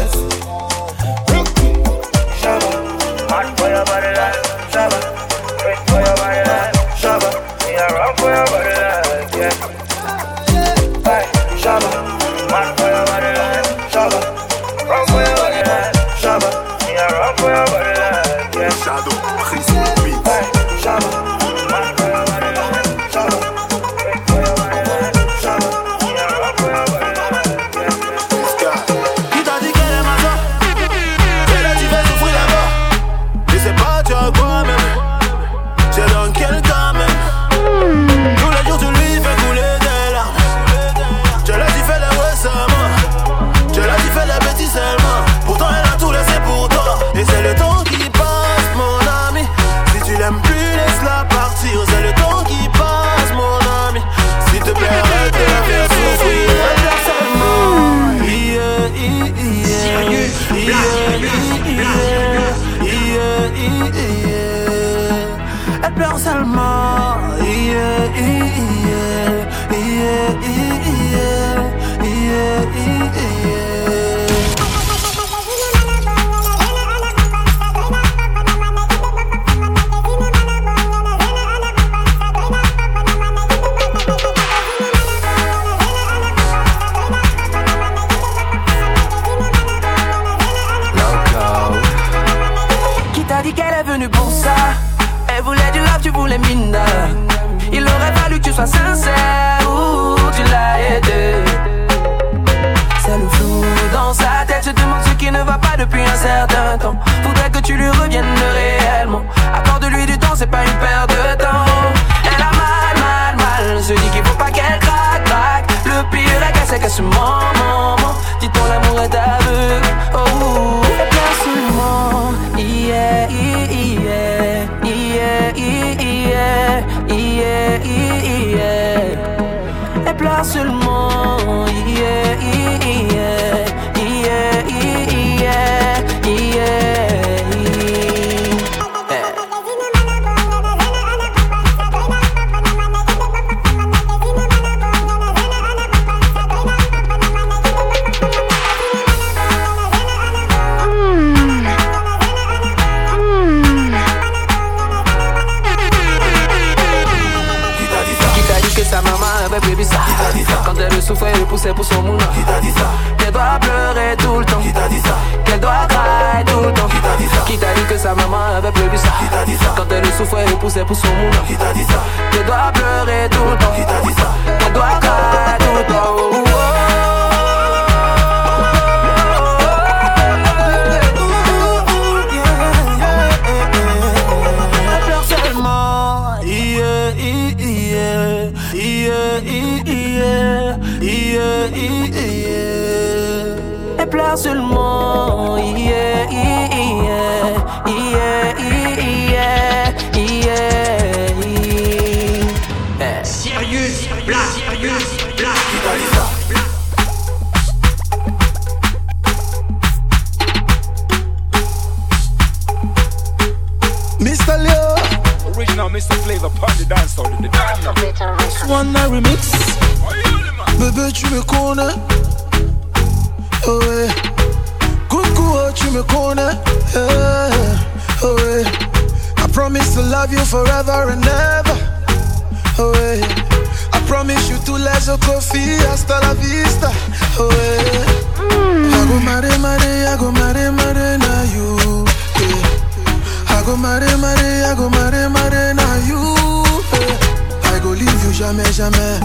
jamais 248.73 249.19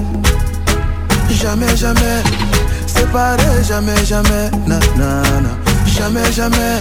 Jamais, 1.31 1.76
jamais 1.76 2.22
Séparés, 2.87 3.64
jamais, 3.66 4.05
jamais. 4.05 4.50
Na, 4.66 4.78
na, 4.96 5.22
na. 5.40 5.50
Jamais, 5.87 6.31
jamais. 6.33 6.78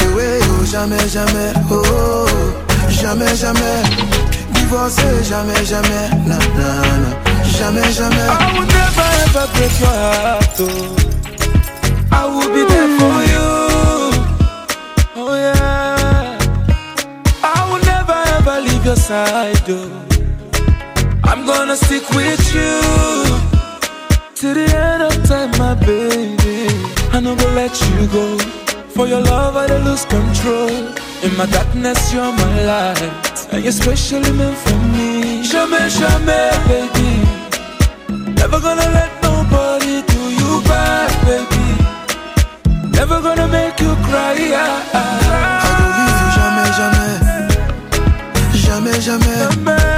Eh 0.00 0.08
oui, 0.14 0.24
oh, 0.42 0.64
jamais, 0.66 1.08
jamais. 1.08 1.52
Oh, 1.70 2.26
Jamais, 2.90 3.34
jamais. 3.36 3.82
Divorcés, 4.52 5.22
jamais, 5.28 5.64
jamais. 5.64 6.08
Na, 6.26 6.36
na, 6.58 6.68
na. 7.02 7.10
Jamais, 7.58 7.90
jamais. 7.92 8.28
I 8.28 8.52
will 8.52 8.66
never 8.66 9.08
ever 9.24 9.46
break 9.54 9.80
your 9.80 9.88
heart, 9.88 10.60
oh. 10.60 10.96
I 12.12 12.26
will 12.26 12.50
be 12.52 12.64
there 12.68 12.90
for 12.98 13.18
you 13.32 13.48
Oh 15.16 15.34
yeah. 15.34 16.38
I 17.42 17.70
will 17.70 17.82
never 17.84 18.18
ever 18.36 18.60
leave 18.60 18.84
your 18.84 18.96
side, 18.96 19.62
oh. 19.70 20.17
I'm 21.30 21.44
gonna 21.44 21.76
stick 21.76 22.08
with 22.10 22.54
you 22.54 22.80
till 24.34 24.54
the 24.54 24.64
end 24.64 25.02
of 25.02 25.12
time, 25.28 25.50
my 25.58 25.74
baby. 25.74 26.72
I 27.12 27.20
no 27.20 27.36
go 27.36 27.48
let 27.52 27.74
you 27.88 28.06
go. 28.08 28.38
For 28.94 29.06
your 29.06 29.20
love, 29.20 29.54
I 29.54 29.66
don't 29.66 29.84
lose 29.84 30.06
control. 30.06 30.70
In 31.22 31.36
my 31.36 31.44
darkness, 31.46 32.14
you're 32.14 32.32
my 32.32 32.64
light, 32.64 33.52
and 33.52 33.62
you're 33.62 33.72
specially 33.72 34.32
meant 34.32 34.56
for 34.56 34.78
me. 34.96 35.44
Show 35.44 35.66
me, 35.66 35.80
show 35.90 36.18
me, 36.28 36.40
baby. 36.70 37.10
Never 38.40 38.58
gonna 38.58 38.88
let 38.98 39.10
nobody 39.22 40.00
do 40.12 40.20
you 40.40 40.62
bad, 40.64 41.10
baby. 41.28 41.66
Never 42.96 43.20
gonna 43.20 43.48
make 43.48 43.78
you 43.80 43.94
cry. 44.08 44.34
Ah. 44.54 44.96
I 45.66 45.72
don't 45.78 45.92
leave 45.98 46.20
you 46.22 46.30
jamais, 46.38 46.68
jamais, 46.80 47.16
jamais, 48.64 49.00
jamais. 49.04 49.38
jamais. 49.66 49.97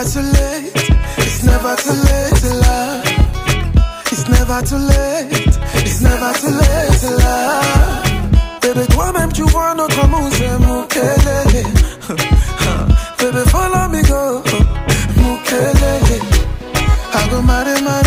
never 0.00 0.12
too 0.12 0.20
late. 0.20 0.72
It's 1.18 1.44
never 1.44 1.76
too 1.76 1.92
late 1.92 2.36
to 2.40 2.54
love. 2.54 3.04
It's 4.10 4.28
never 4.28 4.62
too 4.62 4.76
late. 4.76 5.56
It's 5.84 6.00
never 6.00 6.32
too 6.40 6.48
late 6.48 7.00
to 7.00 7.10
love. 7.16 8.60
baby. 8.62 8.86
toi 8.94 9.12
même 9.12 9.32
tu 9.32 9.42
vois 9.42 9.74
notre 9.74 10.06
musée 10.08 10.56
Mukele 10.66 11.64
baby. 13.18 13.42
follow 13.50 13.88
me 13.88 14.02
go 14.02 14.42
Mukele 15.20 15.92
I 17.12 17.28
go 17.30 17.42
mad 17.42 17.66
marry 17.66 17.82
my 17.82 17.99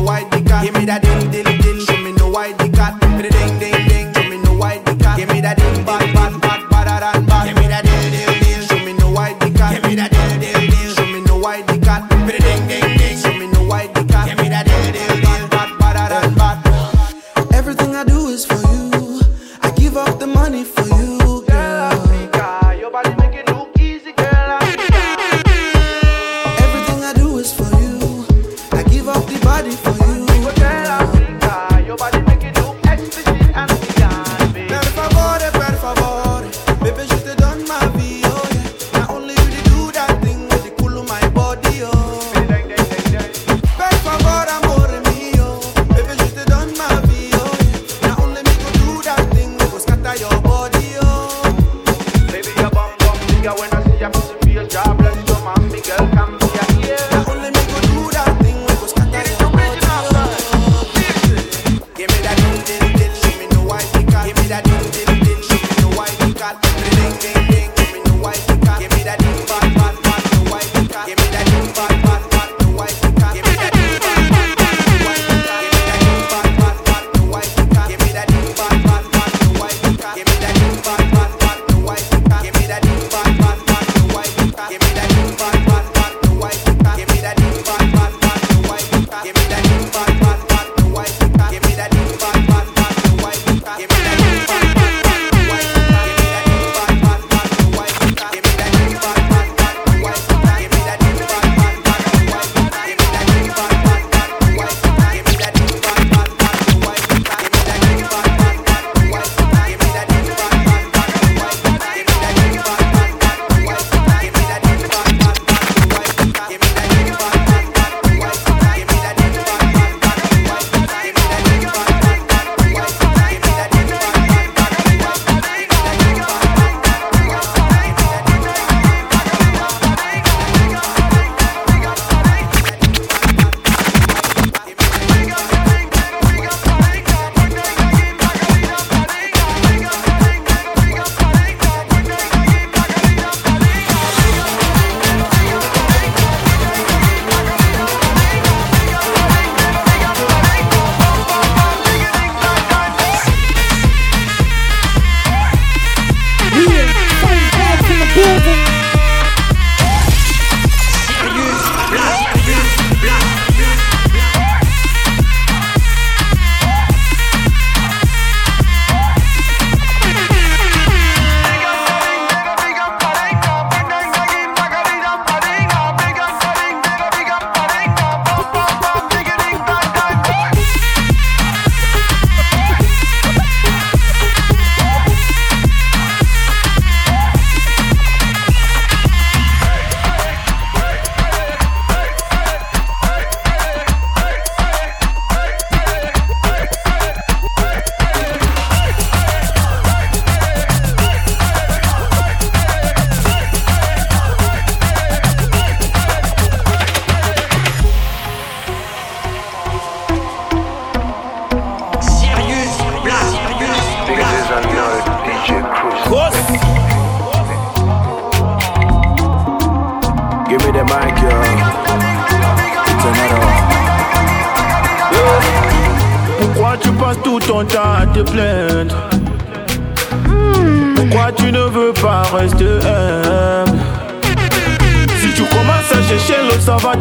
know 0.00 0.06
why 0.06 0.24
they 0.30 0.40
got. 0.42 0.64
Give 0.64 0.74
me 0.74 0.84
that 0.86 1.02
ding 1.02 1.30
ding 1.30 1.44
ding, 1.44 1.80
show 1.80 1.96
me 2.02 2.12
know 2.12 2.28
why 2.30 2.52
they 2.52 2.68
got. 2.68 3.00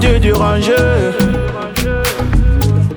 Te 0.10 0.17
déranger. 0.17 0.74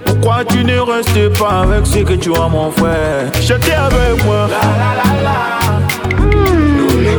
Pourquoi 0.04 0.44
tu 0.44 0.64
ne 0.64 0.78
restes 0.78 1.38
pas 1.38 1.62
avec 1.62 1.86
ce 1.86 1.98
que 1.98 2.14
tu 2.14 2.32
as, 2.34 2.48
mon 2.48 2.70
frère? 2.70 3.30
Chantez 3.40 3.72
avec 3.72 4.24
moi. 4.24 4.48
Criez 6.88 7.16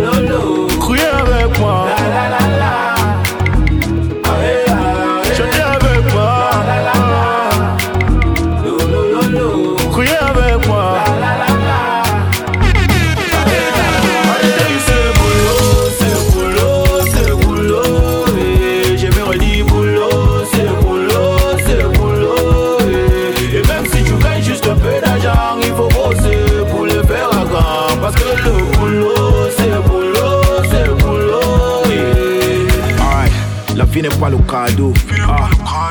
n'est 34.04 34.10
pas 34.10 34.29
le 34.29 34.37
cadeau. 34.37 34.93
Ah, 35.27 35.47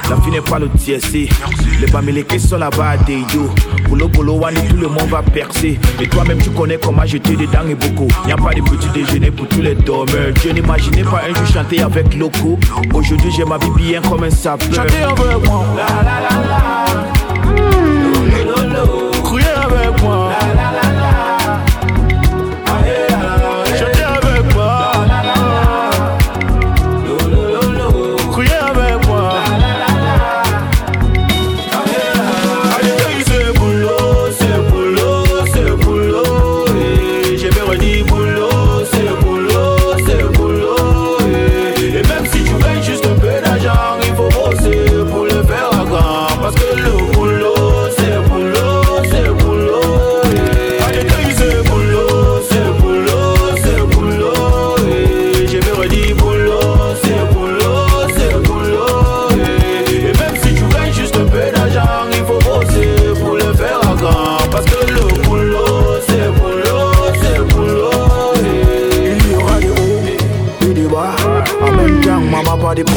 la 0.08 0.16
vie 0.16 0.30
n'est 0.30 0.40
pas 0.40 0.58
le 0.58 0.68
TSC. 0.68 1.28
Les 1.80 1.86
bamilekés 1.90 2.38
sont 2.38 2.58
là-bas 2.58 2.98
des 2.98 3.14
idiots. 3.14 3.50
Boulot, 3.88 4.08
boulot, 4.08 4.34
wani, 4.34 4.60
tout 4.68 4.76
le 4.76 4.88
monde 4.88 5.08
va 5.08 5.22
percer. 5.22 5.80
Et 6.00 6.08
toi-même, 6.08 6.38
tu 6.38 6.50
connais 6.50 6.78
comment 6.78 7.06
j'étais 7.06 7.34
dedans 7.34 7.66
et 7.68 7.74
beaucoup. 7.74 8.08
Y 8.28 8.32
a 8.32 8.36
pas 8.36 8.52
de 8.52 8.60
petit 8.60 8.88
déjeuner 8.90 9.30
pour 9.30 9.48
tous 9.48 9.62
les 9.62 9.74
dormeurs. 9.74 10.34
Je 10.42 10.50
n'imaginais 10.50 11.04
pas 11.04 11.22
un 11.28 11.34
jour 11.34 11.46
chanter 11.46 11.80
avec 11.80 12.14
Loco. 12.14 12.58
Aujourd'hui, 12.92 13.30
j'ai 13.34 13.44
ma 13.44 13.56
vie 13.58 13.70
bien 13.76 14.02
comme 14.02 14.24
un 14.24 14.30
sapeur. 14.30 14.80
Avec 14.80 15.46
moi. 15.46 15.64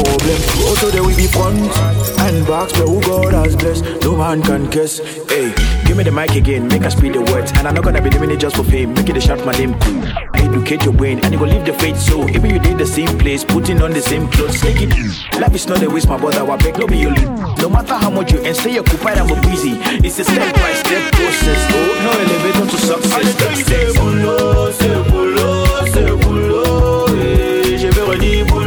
Problème. 0.06 0.40
Also, 0.68 0.90
there 0.90 1.02
will 1.02 1.16
be 1.16 1.26
front 1.26 1.58
and 2.20 2.46
backs, 2.46 2.72
but 2.72 2.86
who 2.88 3.00
God 3.02 3.34
has 3.34 3.56
blessed, 3.56 3.84
no 4.02 4.16
man 4.16 4.42
can 4.42 4.68
guess. 4.70 4.98
Hey, 5.28 5.52
give 5.86 5.96
me 5.96 6.04
the 6.04 6.12
mic 6.12 6.34
again, 6.34 6.68
make 6.68 6.84
us 6.84 6.94
speed 6.94 7.14
the 7.14 7.22
words. 7.32 7.52
And 7.56 7.66
I'm 7.66 7.74
not 7.74 7.84
gonna 7.84 8.02
be 8.02 8.10
doing 8.10 8.30
it 8.30 8.38
just 8.40 8.56
for 8.56 8.64
fame, 8.64 8.94
make 8.94 9.08
it 9.08 9.16
a 9.16 9.20
shout 9.20 9.44
my 9.44 9.52
name 9.52 9.74
cool. 9.80 10.02
I 10.34 10.40
educate 10.42 10.84
your 10.84 10.94
brain, 10.94 11.20
and 11.24 11.32
you 11.32 11.38
go 11.38 11.46
leave 11.46 11.64
the 11.64 11.72
faith 11.72 11.98
so. 11.98 12.28
Even 12.28 12.50
you 12.50 12.58
did 12.58 12.78
the 12.78 12.86
same 12.86 13.18
place, 13.18 13.44
putting 13.44 13.82
on 13.82 13.92
the 13.92 14.00
same 14.00 14.28
clothes, 14.28 14.60
take 14.60 14.80
it. 14.80 14.90
Life 15.40 15.54
is 15.54 15.66
not 15.66 15.82
a 15.82 15.88
waste, 15.88 16.08
my 16.08 16.16
brother, 16.18 16.44
I 16.50 16.56
beg, 16.56 16.78
no 16.78 16.86
be 16.86 16.98
your. 16.98 17.12
No 17.62 17.68
matter 17.68 17.94
how 17.94 18.10
much 18.10 18.32
you 18.32 18.40
and 18.44 18.56
stay 18.56 18.78
occupied, 18.78 19.18
I'm 19.18 19.28
busy. 19.42 19.78
It's 20.04 20.18
a 20.18 20.24
step 20.24 20.54
by 20.54 20.72
step 20.74 21.12
process, 21.12 21.66
oh, 21.72 21.94
no 22.04 22.10
elevator 22.22 22.66
to 22.70 22.78
success. 22.78 23.36
C'est 23.66 23.92
boulot, 23.98 24.72
c'est 24.72 24.98
boulot, 25.10 25.64
c'est 25.92 26.12
boulot. 26.22 27.08
Et 27.16 27.78
j'ai 27.78 27.90
bien 27.90 28.04
redit 28.04 28.42
boulot, 28.44 28.65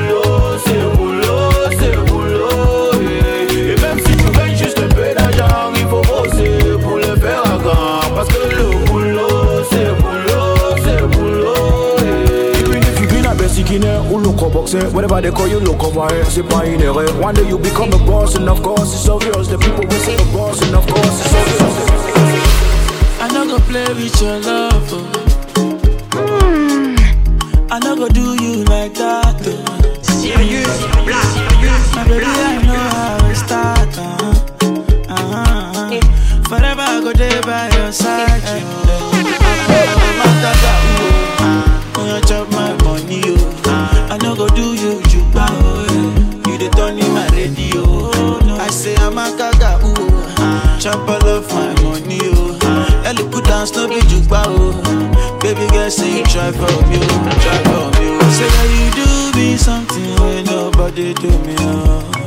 ou 14.76 14.92
whatever 14.94 15.22
they 15.22 15.32
call 15.32 15.48
you, 15.48 15.60
look 15.60 15.84
over 15.84 16.08
here, 16.14 16.26
c'est 16.30 16.44
pas 16.44 16.66
une 16.66 16.82
erreur. 16.82 17.10
One 17.22 17.34
day 17.34 17.44
you 17.48 17.58
become 17.58 17.92
a 17.94 17.98
boss, 17.98 18.36
and 18.36 18.48
of 18.50 18.62
course 18.62 18.94
it's 18.94 19.08
obvious. 19.10 19.48
The 19.48 19.58
people 19.58 19.86
will 19.86 20.00
say 20.00 20.16
a 20.16 20.26
boss, 20.34 20.62
and 20.62 20.76
of 20.76 20.86
course 20.86 21.22
it's 21.22 21.34
obvious. 21.34 21.62
I 23.22 23.28
no 23.34 23.46
go 23.48 23.60
play 23.60 23.88
with 23.94 24.22
your 24.22 24.38
love. 24.40 24.94
Oh. 24.94 25.06
I 27.72 27.80
no 27.80 27.96
go 27.96 28.08
do 28.10 28.36
you 28.44 28.64
like 28.66 28.94
that. 28.96 29.42
Oh. 29.46 29.64
Serious, 30.02 30.86
black, 31.06 31.26
My 31.96 32.04
baby, 32.08 32.26
I 32.26 32.62
know 32.66 32.76
how 32.76 33.30
it 33.30 33.36
start. 33.36 33.98
Uh-huh. 33.98 34.34
Uh-huh. 35.10 36.00
Forever 36.50 36.82
I 36.82 37.00
go 37.02 37.14
there 37.14 37.42
by 37.42 37.70
your 37.76 37.92
side. 37.92 38.30
I 49.18 49.30
say 49.30 49.34
I'm 49.34 49.34
a 49.34 49.38
gaga, 49.38 49.80
oh. 49.82 50.36
Ah. 50.38 50.78
Chop 50.80 51.08
all 51.10 51.28
of 51.28 51.48
my 51.54 51.74
money, 51.84 52.20
oh. 52.24 53.04
Ellie 53.06 53.28
put 53.30 53.46
down 53.46 53.68
no 53.76 53.88
be 53.88 54.00
juba, 54.08 54.44
oh. 54.48 55.40
Baby 55.42 55.68
girl, 55.72 55.90
say 55.90 56.20
you 56.20 56.24
try 56.26 56.52
for 56.52 56.70
me, 56.88 57.00
oh. 57.02 57.40
Try 57.42 57.64
for 57.64 58.00
me, 58.00 58.08
oh. 58.20 58.30
Say 58.30 58.50
that 58.50 58.70
you 58.76 59.34
do 59.34 59.40
me 59.40 59.58
something 59.58 60.16
when 60.22 60.46
nobody 60.46 61.14
do 61.14 61.30
me, 61.40 61.56
oh. 61.60 62.19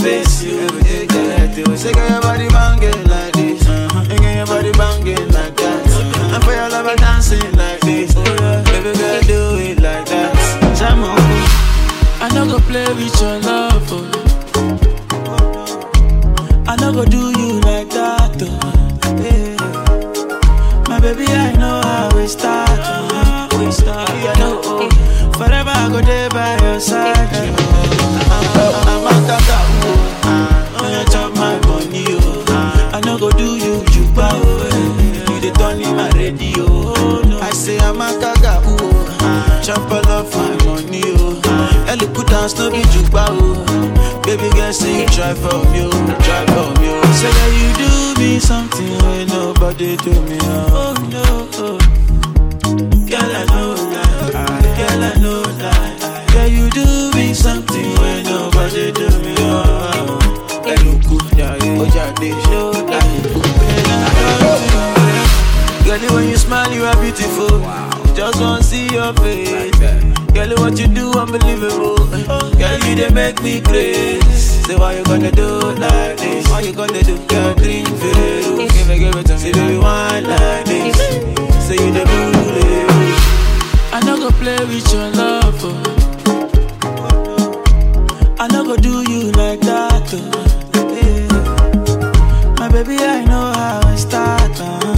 Face, 0.00 0.42
you. 0.42 0.58
Everything 0.60 1.08
correct, 1.08 1.56
you. 1.58 1.76
Say, 1.76 1.92
girl, 1.92 2.08
your 2.08 2.20
body 2.20 2.48
banging 2.48 3.04
like 3.08 3.32
this. 3.34 3.68
Uh-huh. 3.68 4.04
Girl, 4.16 4.34
your 4.34 4.46
body 4.46 4.72
banging 4.72 5.28
like 5.32 5.54
that. 5.56 5.86
Uh-huh. 5.86 6.34
And 6.34 6.44
for 6.44 6.52
your 6.52 6.68
lover 6.68 6.96
dancing 6.96 7.52
like 7.56 7.69
try 45.34 45.62
me, 45.70 45.80
oh, 45.82 45.90
try 46.24 46.42
me. 46.80 46.88
oh. 46.90 47.12
Say 47.14 47.30
that 47.30 47.50
you 47.58 47.68
do 47.78 47.90
me 48.20 48.38
something 48.40 48.92
when 49.04 49.26
nobody 49.28 49.96
do 49.96 50.10
me. 50.22 50.38
Oh, 50.42 50.94
no. 51.10 51.24
Oh. 51.54 51.78
Girl, 53.06 53.30
I 53.30 53.44
know 53.46 53.74
lie. 53.94 54.62
Girl, 54.78 55.02
I 55.04 55.14
know 55.20 55.42
lie. 55.62 56.26
Girl, 56.32 56.48
you 56.48 56.70
do 56.70 57.10
me 57.16 57.34
something 57.34 57.94
when 58.00 58.24
nobody 58.24 58.92
do 58.92 59.08
me. 59.22 59.34
Oh, 59.38 60.18
Eluku, 60.64 61.18
yeah, 61.38 61.56
yeah. 61.56 61.78
Oh, 61.78 61.84
Ojade, 61.84 62.30
show 62.44 62.72
Girl, 65.84 66.14
when 66.14 66.28
you 66.28 66.36
smile, 66.36 66.72
you 66.72 66.84
are 66.84 66.96
beautiful. 67.00 67.60
Just 68.14 68.40
want 68.40 68.62
to 68.62 68.68
see 68.68 68.88
your 68.92 69.12
face. 69.14 69.78
Girl, 70.34 70.50
what 70.58 70.78
you 70.78 70.86
do, 70.88 71.12
unbelievable. 71.12 71.96
Oh, 72.28 72.49
Girl, 72.70 72.88
you 72.88 72.94
they 72.94 73.10
make 73.10 73.42
me 73.42 73.60
crazy. 73.60 74.20
Say, 74.66 74.76
why 74.76 74.96
you 74.96 75.04
gonna 75.04 75.30
do 75.32 75.58
like 75.84 76.16
this? 76.18 76.48
Why 76.48 76.60
you 76.60 76.72
gonna 76.72 77.02
do? 77.02 77.16
Girl, 77.26 77.54
drink 77.54 77.88
Veru. 77.88 78.56
Give 78.68 78.90
it, 78.90 78.98
give 78.98 79.16
it 79.16 79.26
to 79.26 79.32
me. 79.34 79.38
Say, 79.40 79.52
baby, 79.52 79.78
wine 79.78 80.24
like 80.24 80.64
this. 80.66 80.96
Say, 81.66 81.74
you 81.74 81.90
the 81.92 82.04
bully. 82.06 82.86
I 83.92 84.00
no 84.06 84.16
go 84.16 84.30
play 84.38 84.58
with 84.66 84.92
your 84.92 85.10
love. 85.10 85.60
oh. 85.64 85.96
I 88.38 88.46
no 88.52 88.62
go 88.64 88.76
do 88.76 89.02
you 89.10 89.32
like 89.32 89.60
that. 89.62 90.08
oh. 90.14 90.20
Yeah. 90.94 92.54
My 92.60 92.68
baby, 92.70 92.96
I 92.98 93.24
know 93.24 93.52
how 93.52 93.80
I 93.84 93.96
start. 93.96 94.60
Uh-huh. 94.60 94.94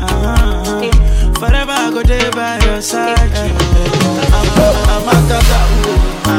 Uh-huh. 0.00 0.80
Forever 1.40 1.72
I 1.72 1.90
go 1.92 2.02
there 2.02 2.30
by 2.32 2.58
your 2.66 2.82
side. 2.82 3.30
yeah. 3.30 4.36
I'm, 4.36 4.48
I'm 4.92 5.08
a 5.08 5.28
gaga, 5.28 5.60
oh. 5.88 6.29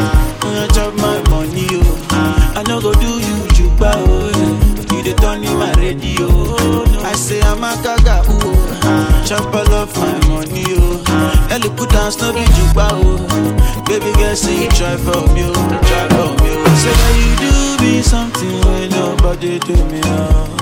Radio. 5.94 6.28
oh. 6.30 7.02
I 7.04 7.14
say 7.14 7.42
I'm 7.42 7.64
a 7.64 7.76
gaga, 7.84 8.24
oh. 8.28 8.80
Uh, 8.84 9.26
chop 9.26 9.54
all 9.54 9.74
of 9.74 9.96
my 9.98 10.28
money, 10.28 10.64
oh. 10.68 11.48
Ellie 11.52 11.70
put 11.76 11.90
down 11.90 12.12
no 12.20 12.34
be 12.34 12.44
juba, 12.56 12.90
oh. 12.94 13.84
Baby 13.88 14.12
girl, 14.14 14.36
say 14.36 14.64
you 14.64 14.70
try 14.70 14.96
for 14.98 15.22
me, 15.34 15.44
oh. 15.46 15.54
Try 15.54 16.08
for 16.10 16.30
me, 16.42 16.50
oh. 16.56 16.76
Say 16.82 16.94
that 17.00 17.14
you 17.20 17.32
do 17.44 17.84
me 17.84 18.02
something 18.02 18.62
when 18.66 18.90
nobody 18.90 19.60
do 19.60 19.76
me, 19.92 20.02
oh. 20.06 20.58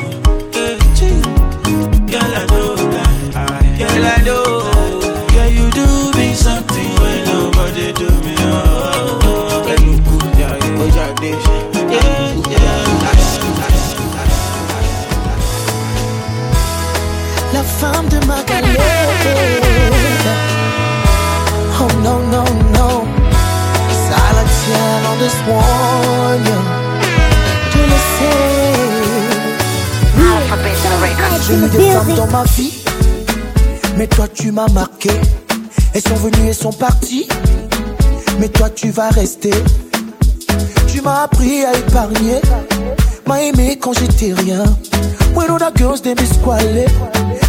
Girl, 2.09 2.21
I 2.23 2.45
know 2.49 2.75
that. 2.75 3.77
Girl, 3.77 4.05
I 4.05 4.23
know. 4.25 4.48
J'ai 31.49 31.55
eu 31.55 31.69
des 31.69 31.91
femmes 31.91 32.13
dans 32.15 32.27
ma 32.27 32.43
vie, 32.43 32.73
mais 33.97 34.05
toi 34.05 34.27
tu 34.31 34.51
m'as 34.51 34.67
marqué. 34.67 35.09
Elles 35.93 36.01
sont 36.01 36.15
venues 36.15 36.49
et 36.49 36.53
sont 36.53 36.71
parties, 36.71 37.27
mais 38.39 38.49
toi 38.49 38.69
tu 38.69 38.91
vas 38.91 39.09
rester. 39.09 39.53
Tu 40.87 41.01
m'as 41.01 41.23
appris 41.23 41.65
à 41.65 41.75
épargner, 41.75 42.39
m'as 43.25 43.41
aimé 43.41 43.79
quand 43.81 43.93
j'étais 43.93 44.33
rien. 44.33 44.63
When 45.33 45.49
all 45.49 45.57
the 45.57 45.75
girls 45.75 46.01
they 46.01 46.15
squaler, 46.25 46.85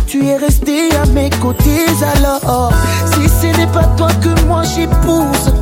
tu 0.06 0.26
es 0.26 0.36
resté 0.36 0.94
à 0.96 1.04
mes 1.06 1.28
côtés 1.28 1.84
alors. 2.16 2.72
Si 3.12 3.28
ce 3.28 3.56
n'est 3.58 3.66
pas 3.66 3.84
toi 3.98 4.08
que 4.22 4.46
moi 4.46 4.62
j'épouse, 4.62 5.52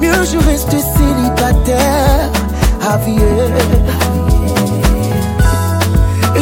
mieux 0.00 0.24
je 0.24 0.38
reste 0.46 0.70
célibataire. 0.70 2.30
Javier. 2.92 4.31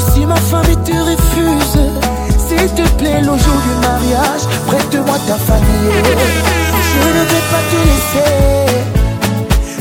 Si 0.01 0.25
ma 0.25 0.37
femme 0.37 0.75
te 0.85 0.93
refuse, 0.93 1.79
s'il 2.47 2.69
te 2.75 2.89
plaît, 2.97 3.21
le 3.21 3.27
jour 3.27 3.59
du 3.67 3.75
mariage, 3.87 4.45
prête-moi 4.67 5.19
ta 5.27 5.37
famille. 5.37 5.93
Je 6.91 7.03
ne 7.17 7.23
vais 7.31 7.45
pas 7.53 7.65
te 7.71 7.79
laisser, 7.91 8.35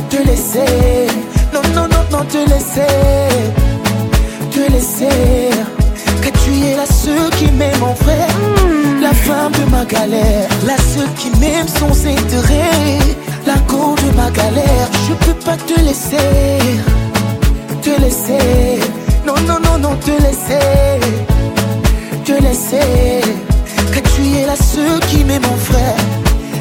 te 0.10 0.18
laisser. 0.28 1.08
Non, 1.54 1.62
non, 1.74 1.88
non, 1.88 2.04
non, 2.12 2.24
te 2.26 2.38
laisser, 2.50 2.96
te 4.52 4.72
laisser. 4.72 5.50
Que 6.22 6.30
tu 6.42 6.52
es 6.66 6.76
la 6.76 6.86
seule 6.86 7.30
qui 7.38 7.50
m'aime, 7.52 7.80
mon 7.80 7.96
frère. 7.96 8.36
La 9.02 9.14
femme 9.14 9.54
de 9.54 9.66
ma 9.72 9.86
galère, 9.86 10.50
la 10.68 10.78
seule 10.78 11.14
qui 11.18 11.32
m'aime 11.40 11.68
sans 11.68 12.06
intérêt. 12.06 13.00
La 13.48 13.58
cause 13.68 14.04
de 14.04 14.12
ma 14.16 14.30
galère, 14.32 14.88
je 15.08 15.14
peux 15.26 15.40
pas 15.46 15.58
te 15.58 15.80
laisser, 15.80 16.60
te 17.82 18.02
laisser. 18.02 18.80
Non, 19.48 19.60
non, 19.60 19.78
non, 19.80 19.96
te 19.98 20.12
laisser, 20.12 21.00
te 22.26 22.34
laisser. 22.42 23.22
Que 23.94 24.00
tu 24.00 24.22
es 24.38 24.46
la 24.46 24.56
seule 24.56 25.00
qui 25.10 25.24
m'aime, 25.24 25.42
mon 25.42 25.58
frère. 25.58 25.96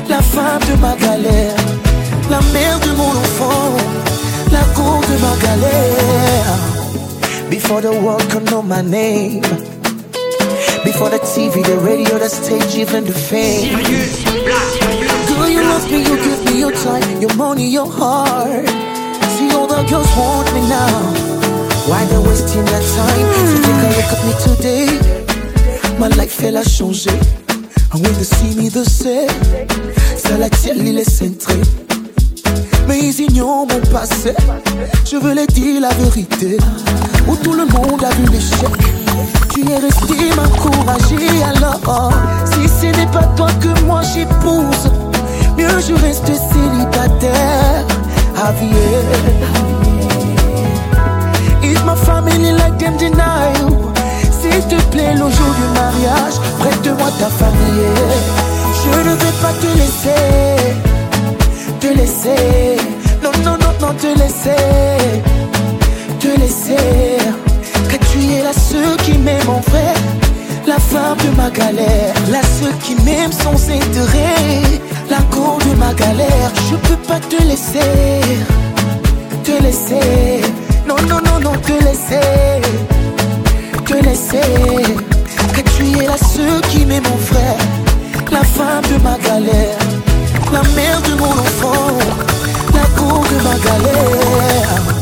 La 0.08 0.22
femme 0.22 0.62
de 0.70 0.74
ma 0.80 0.94
galère, 0.96 1.56
la 2.30 2.40
mère 2.52 2.80
de 2.80 2.90
mon 2.96 3.10
enfant, 3.10 3.76
la 4.50 4.64
cause 4.74 5.06
de 5.06 5.18
ma 5.20 5.34
galère. 5.46 6.68
Before 7.50 7.80
the 7.82 7.92
world 8.02 8.26
can 8.30 8.44
know 8.44 8.62
my 8.62 8.82
name. 8.82 9.42
Before 10.84 11.10
the 11.10 11.18
TV, 11.18 11.62
the 11.62 11.76
radio, 11.78 12.18
the 12.18 12.28
stage, 12.28 12.76
even 12.76 13.04
the 13.04 13.12
fame. 13.12 13.76
Girl, 15.28 15.48
you 15.48 15.60
love 15.62 15.90
me, 15.90 15.98
you 15.98 16.16
give 16.16 16.44
me 16.46 16.60
your 16.60 16.72
time, 16.72 17.20
your 17.20 17.34
money, 17.34 17.68
your 17.68 17.90
heart. 17.90 18.66
See, 19.36 19.50
all 19.52 19.66
the 19.66 19.82
girls 19.90 20.08
want 20.16 20.52
me 20.54 20.60
now. 20.68 21.37
Why 21.88 22.04
they 22.04 22.18
wasting 22.18 22.64
their 22.66 22.82
time? 22.94 23.28
So 23.48 23.56
take 23.64 23.80
a 23.80 23.88
look 23.96 24.12
at 24.14 24.20
me 24.26 24.34
today. 24.44 24.86
My 25.98 26.08
life, 26.08 26.38
elle 26.42 26.58
a 26.58 26.62
changé. 26.62 27.10
And 27.92 28.02
when 28.02 28.12
they 28.12 28.24
see 28.24 28.54
me, 28.56 28.68
they 28.68 28.84
say, 28.84 29.26
ça 30.16 30.36
la 30.36 30.50
tienne, 30.50 30.86
il 30.86 30.98
est 30.98 31.08
centré. 31.08 31.56
Mais 32.86 32.98
ils 32.98 33.20
ignorent 33.20 33.66
mon 33.66 33.80
passé. 33.90 34.34
Je 35.10 35.16
veux 35.16 35.32
les 35.32 35.46
dire 35.46 35.80
la 35.80 35.88
vérité. 35.94 36.58
Où 37.26 37.36
tout 37.36 37.54
le 37.54 37.64
monde 37.64 38.04
a 38.04 38.10
vu 38.10 38.26
l'échec. 38.32 38.68
Tu 39.54 39.60
es 39.70 39.78
resté 39.78 40.34
m'encourager 40.36 41.42
alors. 41.42 42.12
Si 42.44 42.68
ce 42.68 42.86
n'est 42.96 43.10
pas 43.10 43.24
toi 43.34 43.48
que 43.60 43.80
moi 43.86 44.02
j'épouse, 44.02 44.90
mieux 45.56 45.80
je 45.80 45.94
reste 45.94 46.26
célibataire. 46.26 47.86
Javier. 48.36 49.87
Is 51.88 51.94
my 51.94 52.04
family 52.04 52.52
like 52.52 52.78
them 52.78 52.98
deny? 52.98 53.54
S'il 54.40 54.62
te 54.68 54.80
plaît, 54.90 55.14
le 55.14 55.20
jour 55.20 55.52
du 55.60 55.66
mariage, 55.74 56.34
prête-moi 56.58 57.10
ta 57.18 57.28
famille. 57.28 57.88
Je 58.82 58.98
ne 59.08 59.14
vais 59.14 59.36
pas 59.40 59.54
te 59.54 59.66
laisser 59.78 60.88
te 61.80 61.86
laisser. 61.86 62.76
Non, 63.22 63.30
non, 63.44 63.56
non, 63.58 63.72
non, 63.80 63.94
te 63.94 64.08
laisser. 64.18 65.22
Te 66.20 66.38
laisser. 66.38 67.18
Que 67.88 67.96
tu 68.10 68.18
es 68.34 68.42
la 68.42 68.52
seule 68.52 68.96
qui 69.04 69.16
m'aime, 69.18 69.46
mon 69.46 69.62
frère. 69.62 69.96
La 70.66 70.78
femme 70.78 71.16
de 71.18 71.36
ma 71.36 71.50
galère. 71.50 72.14
La 72.30 72.42
seule 72.42 72.76
qui 72.82 72.94
m'aime 73.04 73.32
sans 73.32 73.70
intérêt. 73.70 74.80
La 75.08 75.22
cause 75.30 75.64
de 75.66 75.74
ma 75.76 75.94
galère. 75.94 76.50
Je 76.70 76.76
peux 76.88 77.00
pas 77.06 77.20
te 77.20 77.42
laisser. 77.42 78.20
Te 79.44 79.62
laisser. 79.62 80.67
Non, 80.88 80.96
non, 81.06 81.20
non, 81.20 81.38
non, 81.38 81.52
te 81.60 81.72
laisser. 81.84 82.62
Te 83.84 84.02
laisser. 84.02 84.82
Que 85.54 85.60
tu 85.76 85.84
es 85.98 86.06
la 86.06 86.16
seule 86.16 86.62
qui 86.70 86.86
m'aime, 86.86 87.02
mon 87.04 87.18
frère. 87.18 87.58
La 88.32 88.42
femme 88.42 88.84
de 88.90 88.96
ma 89.02 89.18
galère. 89.18 89.76
La 90.50 90.62
mère 90.74 91.02
de 91.02 91.14
mon 91.20 91.30
enfant, 91.30 91.98
la 92.72 92.86
cour 92.98 93.22
de 93.22 93.36
ma 93.44 93.54
galère. 93.68 94.97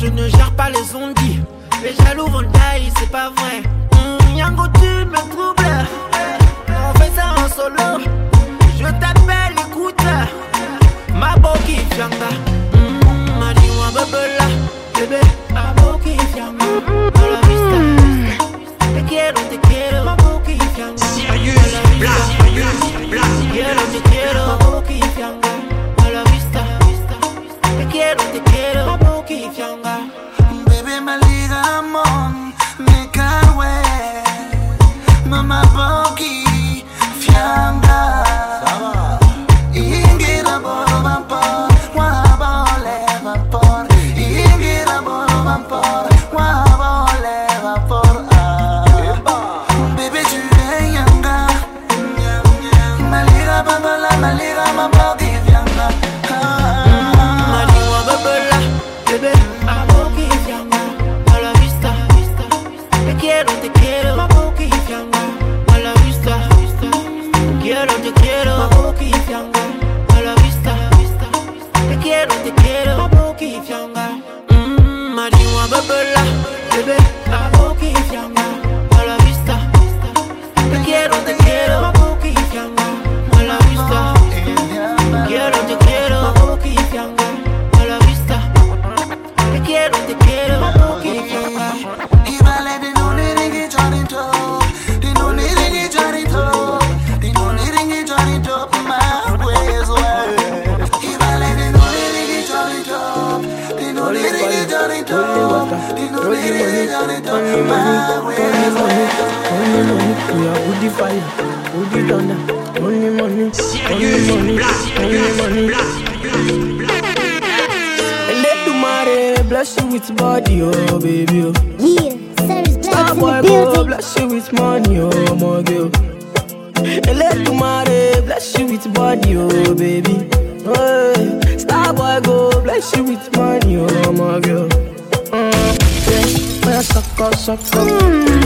Je 0.00 0.06
ne 0.06 0.28
gère 0.28 0.50
pas 0.52 0.70
les 0.70 0.94
ondits. 0.96 1.40
Les 1.82 1.94
jaloux 2.04 2.26
vont 2.26 2.42
c'est 2.98 3.10
pas 3.10 3.30
vrai. 3.30 3.62
Hum, 3.92 4.36
Yango, 4.36 4.64
tu 4.74 5.04
me 5.04 5.20
troubles. 5.30 5.86
On 6.68 6.98
fait 6.98 7.10
ça 7.14 7.34
en 7.36 7.48
solo. 7.48 8.04
Je 8.78 8.84
t'appelle, 8.84 9.54
écoute. 9.68 10.02
Ma 11.14 11.36
boki 11.36 11.76
fianga. 11.90 12.30
Hum, 12.72 13.38
Ma 13.38 13.52
diwa 13.54 13.88
bebela. 13.94 14.46
Bébé, 14.94 15.20
ma 15.52 15.72
boki 15.82 16.16
fianga. 16.32 16.64
A 17.14 17.26
la 17.32 17.40
vista. 17.48 17.78
Te 18.94 19.02
quiero, 19.04 19.40
te 19.50 19.58
quiero. 19.68 20.04
Ma 20.04 20.16
boki 20.16 20.58
fianga. 20.74 21.04
Sirius 21.14 21.72
Black, 21.98 22.22
Sirius 22.38 23.08
Black. 23.10 23.30
Te 23.38 23.48
quiero, 23.52 23.82
te 23.92 24.00
quiero. 24.10 24.46
Ma 24.46 24.56
boki 24.64 25.00
fianga. 25.14 25.52
A 26.04 26.10
la 26.10 26.22
vista. 26.30 26.60
Te 27.78 27.86
quiero, 27.86 28.22
te 28.32 28.40
quiero. 28.40 28.49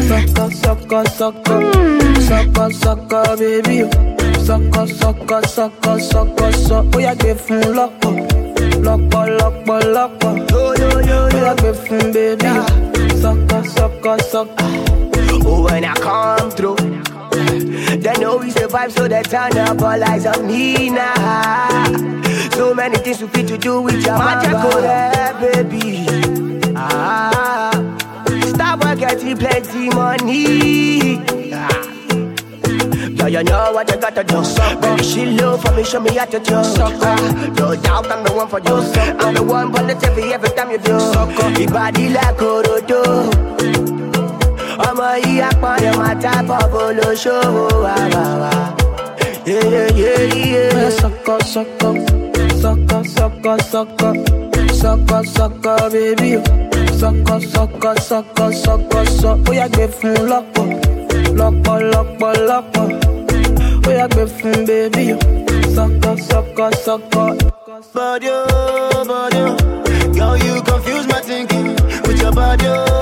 Sucker, 0.02 0.50
sucker, 0.50 1.04
sucker, 1.06 1.60
sucker, 2.20 2.70
sucker, 2.72 3.36
baby. 3.36 3.90
Sucker, 4.44 4.86
sucker, 4.86 5.42
sucker, 5.46 5.98
sucker, 5.98 6.52
sucker. 6.52 6.90
Oh, 6.94 6.98
yeah, 6.98 7.14
give 7.14 7.40
him 7.48 7.74
lock 7.74 8.04
up, 8.04 8.18
lock 8.84 9.14
up, 9.14 9.84
lock 9.84 10.24
up. 10.24 10.50
Yo, 10.50 10.74
yo, 10.74 11.00
yo, 11.00 11.28
yo, 11.28 11.28
yeah, 11.28 11.54
give 11.56 11.86
him 11.86 12.12
baby. 12.12 12.44
Sucker, 13.20 13.64
sucker, 13.64 14.18
sucker. 14.18 15.04
Oh, 15.46 15.64
when 15.64 15.84
I 15.84 15.94
come 15.94 16.50
through, 16.50 16.76
they 17.98 18.12
know 18.20 18.36
we 18.36 18.50
survive, 18.50 18.92
so 18.92 19.08
they 19.08 19.22
turn 19.22 19.56
up 19.58 19.80
all 19.80 20.04
eyes 20.04 20.26
on 20.26 20.46
me 20.46 20.90
now. 20.90 21.84
So 22.52 22.74
many 22.74 22.96
things 22.98 23.20
we 23.22 23.28
fit 23.28 23.48
to 23.48 23.58
do 23.58 23.80
with 23.82 24.04
your 24.04 24.16
yeah, 24.16 25.32
baby. 25.40 26.06
Ah, 26.76 27.73
work, 28.94 29.08
getting 29.08 29.36
plenty 29.36 29.88
money. 29.90 31.18
Ah. 31.52 31.68
Yo, 33.16 33.26
you 33.26 33.44
know 33.44 33.72
what 33.72 33.88
you 33.90 33.96
gotta 34.00 34.24
do. 34.24 34.42
Baby, 34.80 35.02
she 35.02 35.26
low 35.26 35.56
for 35.56 35.72
me, 35.72 35.84
show 35.84 36.00
me 36.00 36.14
how 36.14 36.24
to 36.26 36.38
do. 36.38 36.52
No 36.52 37.74
doubt 37.76 38.10
I'm 38.10 38.24
the 38.24 38.32
one 38.34 38.48
for 38.48 38.58
you. 38.60 38.76
I'm 39.18 39.34
the 39.34 39.42
one 39.42 39.72
for 39.72 39.82
the 39.82 39.94
TV 39.94 40.32
every 40.32 40.50
time 40.50 40.70
you 40.70 40.78
do. 40.78 40.92
Your 41.60 41.70
body 41.70 42.08
like 42.10 42.36
Orodo. 42.36 43.30
ọmọ 44.88 45.08
yìí 45.24 45.40
apọ̀nrẹ̀ 45.48 45.92
máa 46.00 46.14
tábọ̀ 46.22 46.62
bolóṣòwò 46.72 47.64
wà 47.84 47.94
wà 48.14 48.26
wà. 48.42 48.52
Yeah, 49.46 50.90
sucker, 51.00 51.40
sucker, 51.52 51.94
sucker, 52.62 53.02
sucker, 53.14 53.58
sucker, 53.72 54.14
sucker, 54.80 55.22
sucker, 55.36 55.80
baby. 55.92 56.63
Sucker, 56.98 57.40
sucker, 57.40 57.94
sucker, 58.00 58.52
sucker, 58.52 59.04
sucker. 59.06 59.50
Ó 59.50 59.52
yá 59.60 59.66
gbé 59.68 59.84
fún 59.96 60.14
lọ́pọ̀, 60.30 60.66
lọ́pọ̀, 61.38 61.76
lọ́pọ̀, 61.92 62.32
lọ́pọ̀. 62.48 62.86
Ó 63.88 63.90
yá 63.98 64.06
gbé 64.12 64.22
fún 64.36 64.56
baby. 64.68 65.06
Sucker, 65.74 66.16
sucker, 66.28 66.70
sucker. 66.84 67.30
Body, 67.94 68.28
oh, 68.30 69.04
body, 69.10 69.40
oh. 69.50 69.56
Girl, 70.16 70.36
you 70.44 70.54
confuse 70.62 71.06
my 71.12 71.20
thinking 71.28 71.68
with 72.06 72.20
your 72.22 72.32
body, 72.32 72.66
oh, 72.66 72.93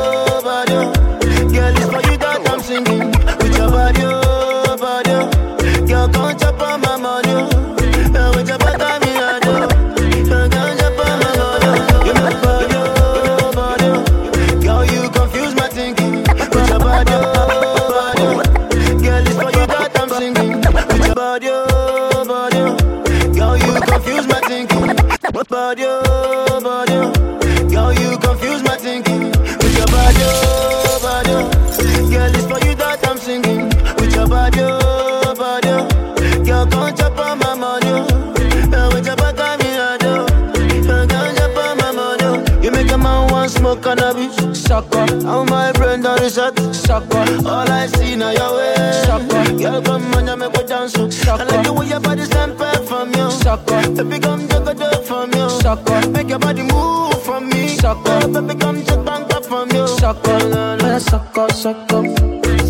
sucker. 44.73 45.07
How 45.29 45.45
my 45.45 45.71
brain 45.73 46.01
done 46.03 46.19
reset, 46.23 46.57
sucker. 46.75 47.25
All 47.47 47.71
I 47.81 47.87
see 47.95 48.17
now 48.17 48.31
your 48.31 48.51
way, 48.57 48.75
sucker. 49.07 49.45
Girl, 49.61 49.83
come 49.83 50.15
on, 50.15 50.27
you 50.27 50.37
make 50.37 50.53
me 50.57 50.63
dance, 50.67 50.97
oh. 50.97 51.11
I 51.41 51.45
like 51.45 51.67
the 51.67 51.73
way 51.73 51.87
your 51.93 52.01
body 52.01 52.25
stand 52.25 52.57
back 52.59 52.81
from 52.89 53.09
you, 53.17 53.31
sucker. 53.45 53.81
Baby, 53.97 54.19
come 54.25 54.49
jump 54.49 54.69
it 54.69 54.81
up 54.81 55.05
from 55.05 55.31
you, 55.37 55.47
sucker. 55.61 55.99
Make 56.15 56.31
your 56.31 56.39
body 56.39 56.63
move 56.63 57.23
for 57.23 57.41
me, 57.41 57.69
sucker. 57.83 58.19
Baby, 58.33 58.55
come 58.63 58.79
jump 58.87 59.05
back 59.05 59.33
up 59.37 59.45
from 59.45 59.69
you, 59.77 59.87
sucker. 60.01 60.39
Yeah, 60.83 60.99
sucker, 60.99 61.49
sucker, 61.63 62.03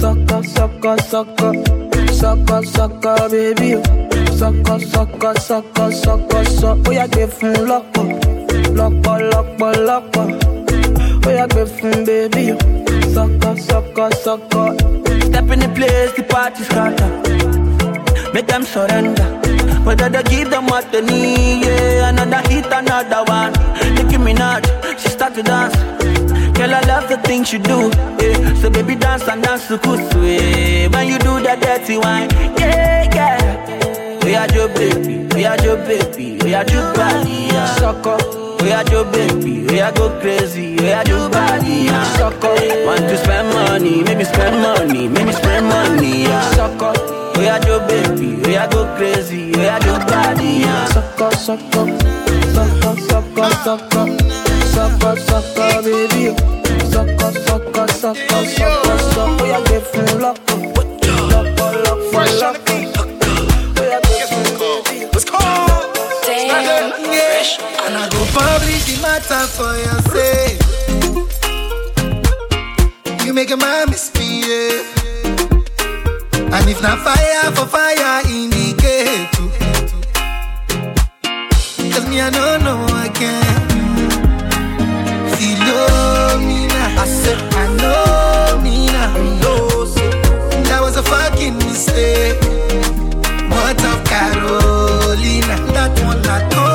sucker, 0.02 0.42
sucker, 0.52 0.98
sucker, 1.12 1.52
sucker, 2.20 2.62
sucker, 2.74 3.28
baby. 3.30 3.70
Sucker, 4.40 4.78
sucker, 4.92 5.34
sucker, 5.48 5.92
sucker, 6.04 6.44
sucker. 6.58 6.88
Ó 6.88 6.92
yá 6.98 7.06
gbé 7.12 7.24
fún 7.36 7.54
lọ́pọ̀, 7.70 8.06
lọ́pọ̀, 8.78 9.16
lọ́pọ̀, 9.30 9.70
lọ́pọ̀. 9.88 10.26
Ó 10.61 10.61
yá 11.30 11.46
gbé 11.46 11.66
fún 11.66 12.04
baby. 12.04 12.42
You 12.46 12.58
Sucker, 13.14 13.56
sucker, 13.60 14.10
sucker. 14.24 14.74
Step 15.26 15.50
in 15.50 15.60
the 15.60 15.68
place, 15.74 16.12
the 16.16 16.22
party 16.28 16.64
scatter. 16.64 17.10
Make 18.32 18.46
them 18.46 18.64
surrender. 18.64 19.24
Whether 19.84 20.08
they 20.08 20.22
give 20.24 20.50
them 20.50 20.66
what 20.66 20.90
they 20.92 21.02
need, 21.02 21.64
yeah. 21.66 22.08
Another 22.08 22.40
hit, 22.48 22.66
another 22.72 23.22
one. 23.24 23.52
Nicki 23.94 24.16
Minaj, 24.16 24.64
she 24.98 25.08
start 25.08 25.34
to 25.34 25.42
dance. 25.42 25.74
Girl, 26.56 26.74
I 26.74 26.80
love 26.86 27.08
the 27.08 27.18
things 27.18 27.52
you 27.52 27.58
do. 27.58 27.90
Yeah. 28.20 28.54
So 28.60 28.70
baby, 28.70 28.94
dance 28.94 29.26
and 29.28 29.42
dance 29.42 29.68
to 29.68 29.76
kuswe. 29.78 30.90
When 30.92 31.06
you 31.08 31.18
do 31.18 31.40
that 31.42 31.60
dirty 31.60 31.98
wine, 31.98 32.30
yeah, 32.58 33.14
yeah. 33.14 34.24
We 34.24 34.36
are 34.36 34.48
your 34.54 34.68
baby, 34.68 35.26
we 35.34 35.44
are 35.44 35.60
your 35.62 35.76
baby, 35.76 36.38
we 36.42 36.54
are 36.54 36.64
your 36.70 36.94
body, 36.94 37.48
yeah. 37.52 37.66
Sucker. 37.76 38.41
We 38.62 38.70
are 38.70 38.84
your 38.90 39.04
baby, 39.04 39.66
we 39.66 39.80
are 39.80 39.90
go 39.90 40.08
crazy, 40.20 40.76
we 40.76 40.92
are 40.92 41.04
your 41.04 41.28
body, 41.28 41.90
yeah. 41.90 42.04
Sucker. 42.16 42.54
Want 42.86 43.00
to 43.00 43.16
spend 43.18 43.48
money, 43.52 44.04
maybe 44.04 44.22
spend 44.22 44.62
money, 44.62 45.08
maybe 45.08 45.32
spend 45.32 45.66
money, 45.66 46.22
yeah. 46.22 46.48
Sucker. 46.52 46.92
We 47.36 47.48
are 47.48 47.58
your 47.66 47.80
baby, 47.88 48.36
we 48.36 48.54
are 48.56 48.68
go 48.68 48.86
crazy, 48.96 49.50
we 49.50 49.66
are 49.66 49.82
your 49.84 49.98
body, 50.06 50.62
yeah. 50.62 50.84
Sucker, 50.94 51.30
sucker, 51.34 51.86
sucker, 52.54 52.94
sucker, 53.10 53.50
sucker, 53.66 54.06
sucker, 54.70 55.16
sucker, 55.16 55.82
baby. 55.82 56.36
Sucker, 56.86 57.32
sucker, 57.42 57.88
sucker, 57.88 58.44
sucker, 58.46 58.98
sucker. 59.10 59.46
Yeah, 59.46 59.64
get 59.64 59.82
full 59.82 60.18
lock, 60.20 60.38
lock, 60.48 61.48
lock, 61.58 61.98
full 62.12 62.32
lock. 62.40 62.62
Let's 65.12 65.24
go. 65.24 65.71
Fresh. 67.42 67.58
And 67.58 67.96
I 67.96 68.08
go 68.08 68.24
publish 68.38 68.84
the 68.86 68.96
matter 69.02 69.46
for 69.56 69.74
your 69.84 70.00
sake. 70.14 70.60
You 73.26 73.32
make 73.32 73.50
a 73.50 73.56
man 73.56 73.90
misbehave. 73.90 74.86
And 76.54 76.68
if 76.70 76.80
not 76.82 76.98
fire 77.00 77.50
for 77.56 77.66
fire, 77.66 78.22
indicate. 78.28 79.28
Cause 81.92 82.06
me, 82.08 82.20
I 82.20 82.30
don't 82.30 82.62
know 82.62 82.86
I 83.04 83.08
can. 83.08 83.68
Philomena, 85.34 86.82
I 86.96 87.06
said, 87.06 87.38
I 87.54 87.66
know. 87.76 88.00
No, 89.42 89.84
so 89.86 90.04
that 90.68 90.80
was 90.80 90.96
a 90.96 91.02
fucking 91.02 91.56
mistake. 91.56 92.40
What 93.50 93.84
of 93.90 94.04
Carolina? 94.04 95.56
That 95.74 95.90
one 96.04 96.24
I 96.26 96.48
told 96.48 96.71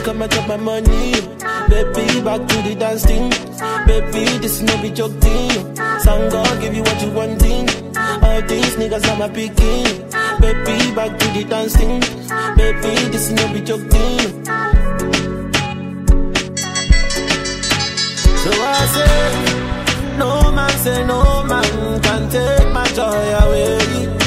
come 0.00 0.22
and 0.22 0.32
chop 0.32 0.48
my 0.48 0.56
money. 0.56 1.12
Baby, 1.68 2.20
back 2.22 2.46
to 2.46 2.56
the 2.62 2.76
dance. 2.78 3.04
Baby, 3.86 4.38
this 4.38 4.60
is 4.60 4.62
no 4.62 4.80
be 4.82 4.90
joke 4.90 5.12
thing. 5.20 5.76
Sang 6.00 6.28
God 6.30 6.60
give 6.60 6.74
you 6.74 6.82
what 6.82 7.02
you 7.02 7.10
wanting. 7.10 7.68
All 7.96 8.42
these 8.42 8.76
niggas 8.76 9.06
are 9.10 9.18
my 9.18 9.28
picking. 9.28 9.84
Baby, 10.40 10.94
back 10.94 11.18
to 11.18 11.26
the 11.32 11.44
dance. 11.48 11.76
Baby, 12.56 12.94
this 13.10 13.28
is 13.28 13.32
no 13.32 13.52
be 13.52 13.60
joke 13.60 13.86
thing. 13.90 14.44
So 18.42 18.50
I 18.52 18.86
say, 18.94 20.18
no 20.18 20.52
man 20.52 20.70
say 20.78 21.06
no 21.06 21.42
man 21.44 22.00
can 22.02 22.30
take 22.30 22.72
my 22.72 22.86
joy 22.88 23.34
away. 23.44 24.19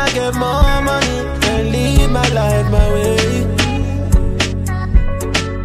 I 0.00 0.10
get 0.12 0.34
more 0.34 0.82
money 0.90 1.18
and 1.50 1.70
live 1.72 2.10
my 2.10 2.28
life 2.28 2.70
my 2.70 2.88
way. 2.94 3.16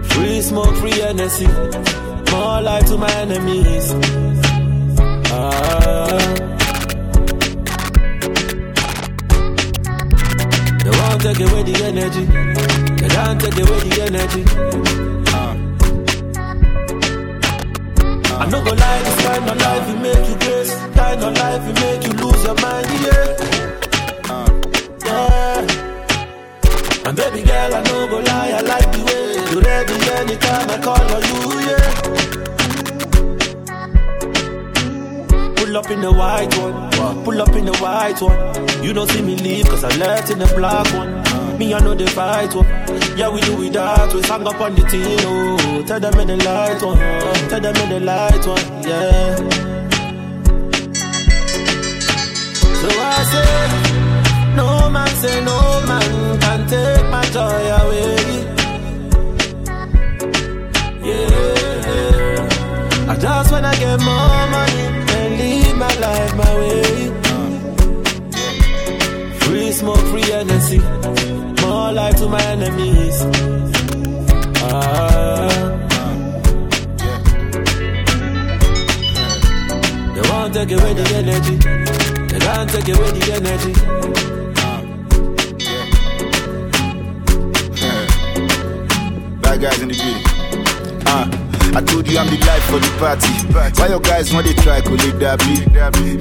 Free 0.09 0.41
smoke, 0.41 0.75
free 0.78 1.01
energy, 1.01 1.47
more 2.32 2.61
life 2.61 2.86
to 2.88 2.97
my 2.97 3.11
enemies. 3.23 3.86
Ah. 5.32 6.17
They 10.84 10.91
won't 10.99 11.21
take 11.21 11.39
away 11.47 11.63
the 11.63 11.75
energy. 11.89 12.25
They 13.01 13.09
can't 13.09 13.39
take 13.41 13.57
away 13.63 13.80
the 13.88 14.01
energy. 14.07 14.43
Ah. 15.38 15.53
I 18.41 18.45
no 18.49 18.57
go 18.63 18.71
lie, 18.71 19.01
this 19.03 19.17
kind 19.25 19.49
of 19.49 19.57
life 19.57 19.88
will 19.88 20.01
make 20.05 20.28
you 20.30 20.36
grace. 20.43 20.73
Kind 20.95 21.23
of 21.23 21.34
life 21.38 21.63
will 21.65 21.73
make 21.84 22.03
you 22.07 22.13
lose 22.23 22.43
your 22.43 22.55
mind, 22.55 22.88
yeah. 23.05 23.57
And 25.60 27.16
baby 27.18 27.41
girl, 27.43 27.74
I 27.74 27.82
know 27.84 28.08
go 28.08 28.20
lie, 28.20 28.51
I 28.51 28.62
like 28.62 28.91
the 28.91 28.99
way 29.08 29.28
you 29.51 29.60
ready 29.62 29.93
anytime 30.22 30.70
I 30.70 30.78
call 30.82 31.01
on 31.16 31.24
you, 31.30 31.39
yeah. 31.68 31.91
Pull 35.55 35.78
up 35.78 35.89
in 35.89 36.01
the 36.01 36.12
white 36.12 36.55
one, 36.58 37.24
pull 37.24 37.41
up 37.41 37.55
in 37.55 37.66
the 37.66 37.76
white 37.78 38.22
one. 38.22 38.84
You 38.84 38.93
don't 38.93 39.10
see 39.10 39.22
me 39.22 39.36
leave, 39.36 39.66
cause 39.68 39.84
I 39.84 39.89
left 39.97 40.30
in 40.30 40.39
the 40.39 40.47
black 40.55 40.88
one. 40.93 41.24
Me, 41.58 41.74
I 41.74 41.80
know 41.80 41.95
the 41.95 42.05
fight 42.08 42.53
one. 42.53 42.68
Yeah, 43.18 43.30
we 43.30 43.41
do 43.41 43.64
it 43.64 43.74
that 43.74 44.14
way. 44.14 44.22
Hang 44.22 44.45
up 44.47 44.62
on 44.62 44.76
the 44.76 44.82
team, 44.84 45.20
oh. 45.24 45.84
Tell 45.88 45.99
them 45.99 46.20
in 46.20 46.28
the 46.28 46.38
light 46.38 46.82
one, 46.84 46.97
tell 47.49 47.62
them 47.62 47.76
in 47.76 47.89
the 47.89 47.99
light 47.99 48.45
one, 48.45 48.84
yeah. 48.84 49.36
So 52.76 52.88
I 52.89 53.24
say, 53.32 53.87
no 54.60 54.89
man 54.89 55.08
say 55.22 55.38
no 55.49 55.58
man 55.89 56.10
can 56.43 56.60
take 56.72 57.05
my 57.16 57.24
joy 57.36 57.62
away. 57.82 58.16
Yeah, 61.10 63.12
I 63.12 63.14
just 63.26 63.49
wanna 63.51 63.74
get 63.84 63.97
more 64.10 64.43
money 64.55 64.84
and 65.18 65.30
live 65.39 65.78
my 65.84 65.93
life 66.05 66.34
my 66.41 66.51
way. 66.60 66.84
Free 69.41 69.72
smoke, 69.72 70.05
free 70.12 70.30
energy, 70.41 70.80
more 71.62 71.91
life 71.99 72.16
to 72.18 72.28
my 72.28 72.41
enemies. 72.53 73.18
Ah. 74.64 75.47
They 80.16 80.24
won't 80.30 80.51
take 80.53 80.72
away 80.78 80.93
the 80.99 81.05
energy. 81.22 81.55
They 82.32 82.39
can't 82.39 82.70
take 82.70 82.89
away 82.95 83.12
the 83.18 83.24
energy. 83.39 83.74
Guys 89.58 89.82
in 89.82 89.89
the 89.89 89.97
building. 89.97 90.22
Uh, 91.10 91.26
I 91.74 91.82
told 91.82 92.05
you 92.05 92.18
I'm 92.18 92.30
the 92.30 92.38
life 92.45 92.62
for 92.70 92.78
the 92.78 92.91
party. 93.01 93.26
Why 93.82 93.89
your 93.89 93.99
guys 93.99 94.32
want 94.32 94.45
they 94.45 94.53
try 94.53 94.82
to 94.82 94.89
live 94.89 95.18
that 95.18 95.41
beat? 95.41 95.66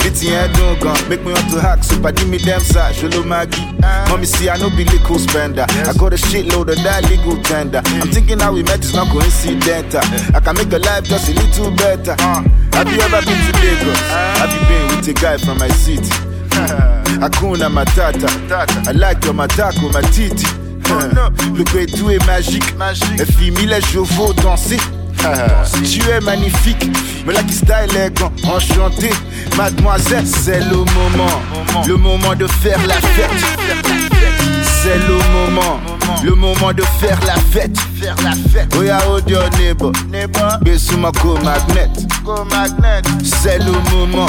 Beating 0.00 0.32
head 0.32 0.56
don't 0.56 0.80
gun, 0.80 0.96
make 1.08 1.20
me 1.20 1.36
want 1.36 1.44
to 1.52 1.60
hack. 1.60 1.84
Super 1.84 2.12
give 2.12 2.28
me 2.32 2.38
them 2.38 2.60
side, 2.64 2.96
Sholo 2.96 3.20
Maggie. 3.28 3.60
Mommy 4.08 4.24
see 4.24 4.48
I 4.48 4.56
know 4.56 4.72
be 4.72 4.88
little 4.88 5.18
spender. 5.20 5.66
I 5.68 5.92
got 6.00 6.16
a 6.16 6.20
shitload 6.20 6.72
of 6.72 6.80
that 6.80 7.04
legal 7.12 7.36
tender. 7.44 7.84
I'm 8.00 8.08
thinking 8.08 8.40
how 8.40 8.56
we 8.56 8.62
met 8.64 8.80
is 8.80 8.94
not 8.96 9.12
coincidental. 9.12 10.00
I 10.32 10.40
can 10.40 10.56
make 10.56 10.72
a 10.72 10.80
life 10.80 11.04
just 11.04 11.28
a 11.28 11.34
little 11.36 11.70
better. 11.76 12.16
Have 12.72 12.88
you 12.88 13.00
ever 13.04 13.20
been 13.20 13.36
to 13.36 13.52
Lagos? 13.60 14.00
Have 14.40 14.48
you 14.48 14.64
been 14.64 14.84
with 14.96 15.12
a 15.12 15.14
guy 15.14 15.36
from 15.36 15.60
my 15.60 15.68
city? 15.76 16.08
Hakuna 17.20 17.68
Matata. 17.68 18.32
I 18.88 18.92
like 18.92 19.22
your 19.24 19.34
matako, 19.34 19.92
my 19.92 20.00
titi. 20.08 20.65
Le 21.54 21.86
tout 21.86 22.10
est 22.10 22.24
magique. 22.26 22.64
Et 23.18 23.24
fille 23.32 23.66
les 23.66 23.80
chevaux 23.80 24.32
danser. 24.34 24.78
Tu 25.84 26.08
es 26.08 26.20
magnifique, 26.20 26.88
me 27.26 27.32
la 27.32 27.42
qui 27.42 27.54
style 27.54 27.74
élégant, 27.90 28.30
enchanté, 28.44 29.10
mademoiselle, 29.56 30.26
c'est 30.26 30.60
le 30.60 30.76
moment, 30.76 31.40
le 31.86 31.96
moment 31.96 32.34
de 32.36 32.46
faire 32.46 32.78
la 32.86 32.94
fête. 32.94 33.30
C'est 34.82 34.98
le 34.98 35.18
moment, 35.32 35.80
le 36.22 36.34
moment 36.34 36.72
de 36.72 36.82
faire 37.00 37.18
la 37.26 37.34
fête. 37.34 37.76
Faire 38.00 38.14
la 38.22 38.32
fête. 38.52 38.72
Oh 38.76 38.82
hold 39.08 39.28
your 39.28 39.50
neighbor. 39.58 39.92
Besuma 40.62 41.10
go 41.22 41.36
magnet, 41.42 41.90
go 42.22 42.44
magnet. 42.44 43.02
C'est 43.24 43.58
le 43.58 43.72
moment, 43.90 44.28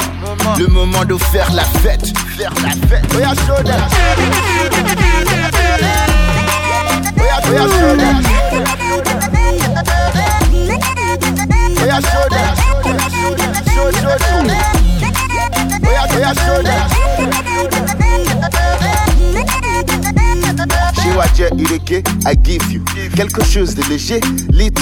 le 0.58 0.66
moment 0.66 1.04
de 1.04 1.16
faire 1.16 1.52
la 1.52 1.64
fête. 1.64 2.12
Faire 2.36 2.52
la 2.62 2.70
fête. 2.88 3.04
Oh 3.14 3.20
yeah, 3.20 3.34
Oya, 7.20 7.36
oya, 7.48 7.64
show 7.68 7.96
them. 7.96 8.16
Oya, 11.82 11.98
show 12.08 12.26
them. 12.34 12.52
Show, 13.72 13.88
show, 13.92 14.16
show. 14.24 14.40
Oya, 15.88 16.02
oya, 16.16 16.30
show 16.34 16.62
them. 16.62 17.88
Chez 20.58 21.12
Wadja 21.16 21.48
Ireke, 21.56 22.02
I 22.26 22.34
give 22.34 22.72
you 22.72 22.82
quelque 23.14 23.44
chose 23.44 23.76
de 23.76 23.82
léger, 23.88 24.20
lit. 24.50 24.72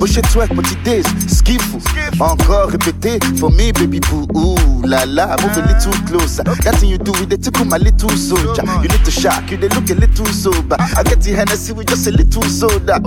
Oh, 0.00 0.06
chez 0.06 0.20
toi, 0.20 0.46
petit 0.46 0.76
days, 0.84 1.04
skiffle. 1.26 1.78
Encore 2.20 2.68
répété, 2.68 3.18
for 3.38 3.50
me, 3.50 3.72
baby 3.72 4.00
boo. 4.00 4.26
Ooh 4.34 4.84
la 4.84 5.06
la, 5.06 5.36
move 5.40 5.56
a 5.56 5.62
little 5.66 5.92
closer. 6.06 6.44
That 6.44 6.76
thing 6.76 6.90
you 6.90 6.98
do 6.98 7.12
with 7.12 7.30
the 7.30 7.38
tickle, 7.38 7.64
my 7.64 7.78
little 7.78 8.10
soldier. 8.10 8.62
You 8.82 8.88
need 8.88 9.04
to 9.04 9.10
shock, 9.10 9.50
you 9.50 9.56
they 9.56 9.68
look 9.68 9.88
a 9.88 9.94
little 9.94 10.26
sober. 10.26 10.76
I 10.78 11.02
get 11.02 11.22
the 11.22 11.32
Hennessy 11.32 11.72
with 11.72 11.88
just 11.88 12.06
a 12.06 12.10
little 12.10 12.42
soda. 12.42 13.00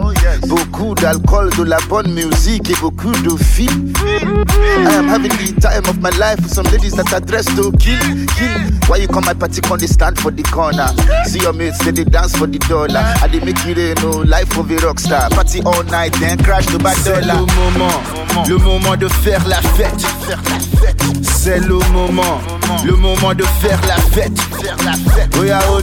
Beaucoup 0.47 0.95
d'alcool, 0.95 1.51
de 1.55 1.63
la 1.63 1.77
bonne 1.87 2.11
musique 2.13 2.69
et 2.69 2.75
beaucoup 2.81 3.11
de 3.11 3.37
filles. 3.37 3.93
I 3.95 4.95
am 4.95 5.07
having 5.07 5.31
the 5.31 5.53
time 5.61 5.85
of 5.87 5.99
my 6.01 6.09
life 6.17 6.41
with 6.41 6.53
some 6.53 6.65
ladies 6.71 6.95
that 6.95 7.13
are 7.13 7.21
dressed 7.21 7.55
to 7.55 7.71
kill, 7.77 7.99
kill. 8.35 8.57
Why 8.87 8.97
you 8.97 9.07
come 9.07 9.25
my 9.25 9.33
party, 9.33 9.61
they 9.61 9.87
stand 9.87 10.19
for 10.19 10.31
the 10.31 10.43
corner? 10.43 10.87
See 11.25 11.39
your 11.39 11.53
mates, 11.53 11.79
they 11.79 11.91
dance 12.09 12.35
for 12.35 12.47
the 12.47 12.57
dollar. 12.59 13.13
I 13.21 13.27
they 13.27 13.39
make 13.39 13.63
you 13.65 13.75
know 13.95 14.21
life 14.23 14.57
of 14.57 14.69
a 14.71 14.75
rock 14.77 14.99
star. 14.99 15.29
Party 15.29 15.61
all 15.63 15.83
night, 15.83 16.13
then 16.19 16.37
crash 16.37 16.65
to 16.67 16.77
bad 16.77 16.97
dollar. 17.03 17.39
Le 17.39 17.45
moment, 17.55 18.01
le 18.47 18.57
moment 18.57 18.95
de 18.95 19.07
faire 19.07 19.45
la 19.47 19.61
fête. 19.61 20.01
Faire 20.25 20.41
la 20.49 20.59
fête. 20.59 21.01
C'est 21.23 21.59
le 21.59 21.79
moment, 21.91 22.39
le 22.85 22.95
moment 22.95 23.33
de 23.33 23.43
faire 23.61 23.79
la 23.87 23.95
fête. 23.95 24.39
Faire 24.61 24.77
la 24.85 24.93
fête. 24.93 25.35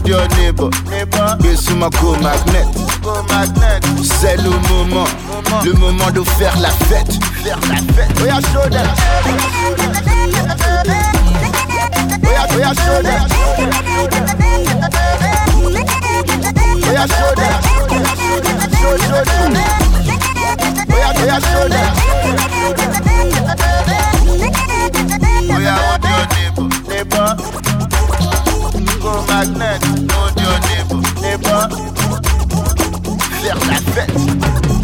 Your 0.06 0.28
neighbor, 0.36 0.70
neighbor. 0.90 1.36
Besuma 1.40 1.88
go 2.00 2.14
magnet, 2.16 2.66
go 3.02 3.14
magnet. 3.30 3.80
C'est 4.02 4.36
le 4.36 4.50
moment, 4.50 5.06
le 5.64 5.72
moment 5.72 6.10
de 6.10 6.22
faire 6.22 6.58
la 6.60 6.70
fête. 6.70 7.12
Faire 7.42 7.58
la 7.68 7.76
fête. 7.76 8.10
Oh 8.20 8.40
show 8.52 8.68
them. 8.70 8.86
We 12.22 12.28
are, 12.30 12.48
we 12.56 12.62
are 12.62 12.74
show 12.74 13.02
them. 13.02 13.22
We 16.82 16.96
are 16.96 17.08
show 17.08 17.34
them. 17.34 17.58
Show, 18.74 18.96
show. 18.98 19.22
We 20.88 20.96
are, 21.00 21.14
we 21.14 21.28
are 21.28 21.40
show. 21.40 21.64
We 25.48 25.66
are 25.66 25.80
on 25.90 26.02
your 26.02 26.24
neighbor. 26.88 27.28
Go 29.00 29.12
magnet, 29.26 29.80
on 30.14 30.32
your 30.38 30.58
neighbor, 30.68 31.00
neighbor. 31.20 31.62
Faire 33.42 33.58
la 33.66 33.76
fête. 33.92 34.83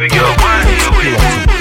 Baby 0.00 0.16
girl, 0.16 0.34
with 0.96 1.59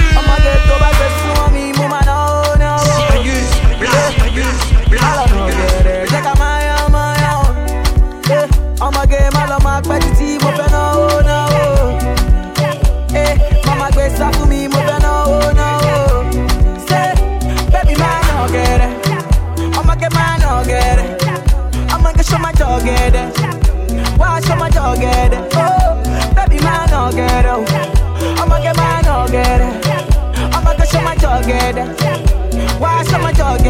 jogged. 31.49 32.79
Why 32.79 33.03
some 33.03 33.25
a 33.25 33.33
jogged? 33.33 33.63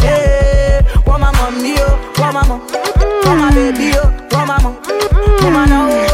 Hey, 0.00 0.80
want 1.06 1.20
my 1.20 1.32
mommy, 1.32 1.76
oh, 1.78 2.14
want 2.18 2.34
my 2.34 2.46
mom, 2.46 2.60
oh, 2.70 3.36
my 3.36 3.54
baby, 3.54 3.92
oh, 3.96 4.10
want 4.32 4.48
my 4.48 4.62
mom, 4.62 4.74
my 5.52 5.64
now. 5.66 6.13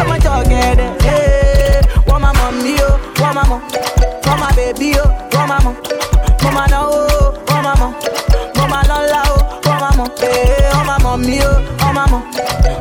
come 0.00 0.12
and 0.12 0.22
talk 0.22 0.46
it. 0.46 1.02
Hey, 1.02 1.80
want 2.06 2.22
my 2.22 2.32
mommy, 2.32 2.76
oh, 2.80 2.96
want 3.20 3.34
my. 3.36 3.44
Want 4.26 4.40
my 4.40 4.52
baby, 4.56 4.94
oh, 4.96 5.08
want 5.32 5.48
my 5.48 5.62
mom. 5.62 5.76
Mama 6.42 6.66
no, 6.70 6.80
oh, 6.92 7.44
want 7.48 7.64
my 7.64 7.74
mom. 7.78 7.92
Mama 8.56 8.82
no, 8.88 8.96
la, 9.12 9.22
oh, 9.26 9.60
want 9.66 9.96
my. 9.98 10.08
Hey, 10.18 10.64
eh, 10.64 10.72
want 10.74 10.86
my 10.86 10.98
mommy, 11.02 11.38
oh, 11.42 11.76
want 11.80 11.94
my. 11.94 12.04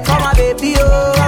Want 0.07 0.21
my 0.23 0.33
baby, 0.35 0.75
oh. 0.79 1.18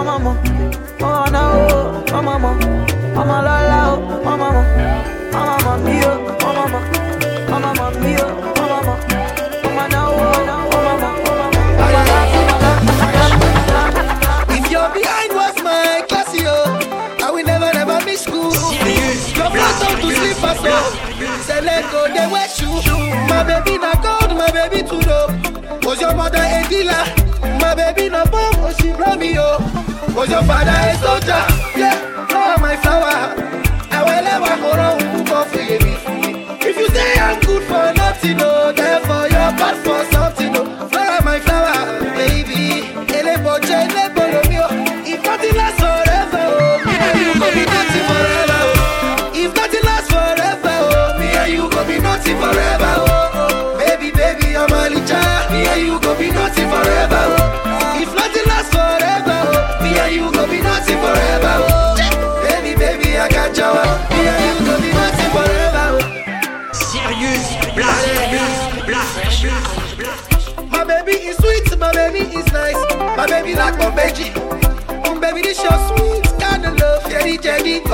oh 0.00 0.04
mama, 0.04 0.32
oh 1.00 1.24
no, 1.30 1.44
oh 2.16 2.22
mama, 2.22 2.50
oh, 2.60 3.14
mama 3.14 3.42
la 3.42 3.56
la, 3.70 3.80
oh 3.94 4.24
mama, 4.24 4.48
oh 5.32 5.44
mama 5.46 5.72
mia, 5.84 6.10
oh 6.10 6.52
mama, 6.56 6.78
oh 7.48 7.58
mama 7.60 7.84
mia, 8.00 8.24
oh, 8.24 8.28
mama, 8.56 8.94
oh, 9.62 9.70
mama 9.76 10.00
mama, 10.00 10.90
mama. 10.90 11.10
If 14.48 14.70
you're 14.70 14.90
behind 14.94 15.32
what's 15.34 15.62
my 15.62 16.02
class, 16.08 16.34
yo, 16.34 16.54
I 17.24 17.30
will 17.32 17.44
never 17.44 17.70
ever 17.76 18.04
miss 18.04 18.22
school. 18.22 18.52
Your 19.36 19.50
blood's 19.50 19.82
out 19.82 20.00
to 20.00 20.10
sleep 20.14 20.42
as 20.44 20.60
well. 20.62 20.92
Say 21.42 21.60
let 21.60 21.84
they 22.14 22.26
wear 22.32 22.48
shoes. 22.48 22.86
My 23.28 23.42
baby 23.44 23.78
not 23.78 24.02
gold, 24.02 24.36
my 24.36 24.50
baby 24.50 24.82
too 24.88 25.00
low. 25.08 25.26
Was 25.82 26.00
your 26.00 26.14
mother 26.14 26.38
a 26.38 26.64
dealer? 26.68 27.04
My 27.60 27.74
baby 27.74 28.08
no 28.08 28.24
bomb, 28.26 28.54
oh 28.64 28.72
she 28.80 28.92
brought 28.92 29.18
me 29.18 29.36
up. 29.36 29.60
'Cause 30.20 30.32
your 30.32 30.44
father 30.44 30.90
is 30.90 31.00
soldier. 31.00 31.69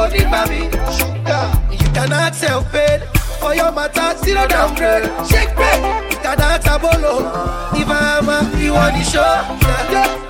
body 0.07 0.25
mami 0.25 0.61
Sugar. 0.97 1.45
You 1.73 1.89
cannot 1.93 2.35
sell 2.35 2.63
pain. 2.65 3.01
For 3.41 3.55
your 3.55 3.73
matter 3.73 4.17
zero 4.25 4.47
downgrade. 4.47 5.05
Shake 5.29 5.55
pain. 5.57 5.83
You 6.11 6.17
cannot 6.19 6.63
abolo 6.63 7.15
If 7.75 7.89
I'm 7.89 8.29
a 8.29 8.59
you 8.59 8.73
want 8.73 8.95
the 8.97 9.05
show. 9.05 9.21
Yeah. 9.91 10.26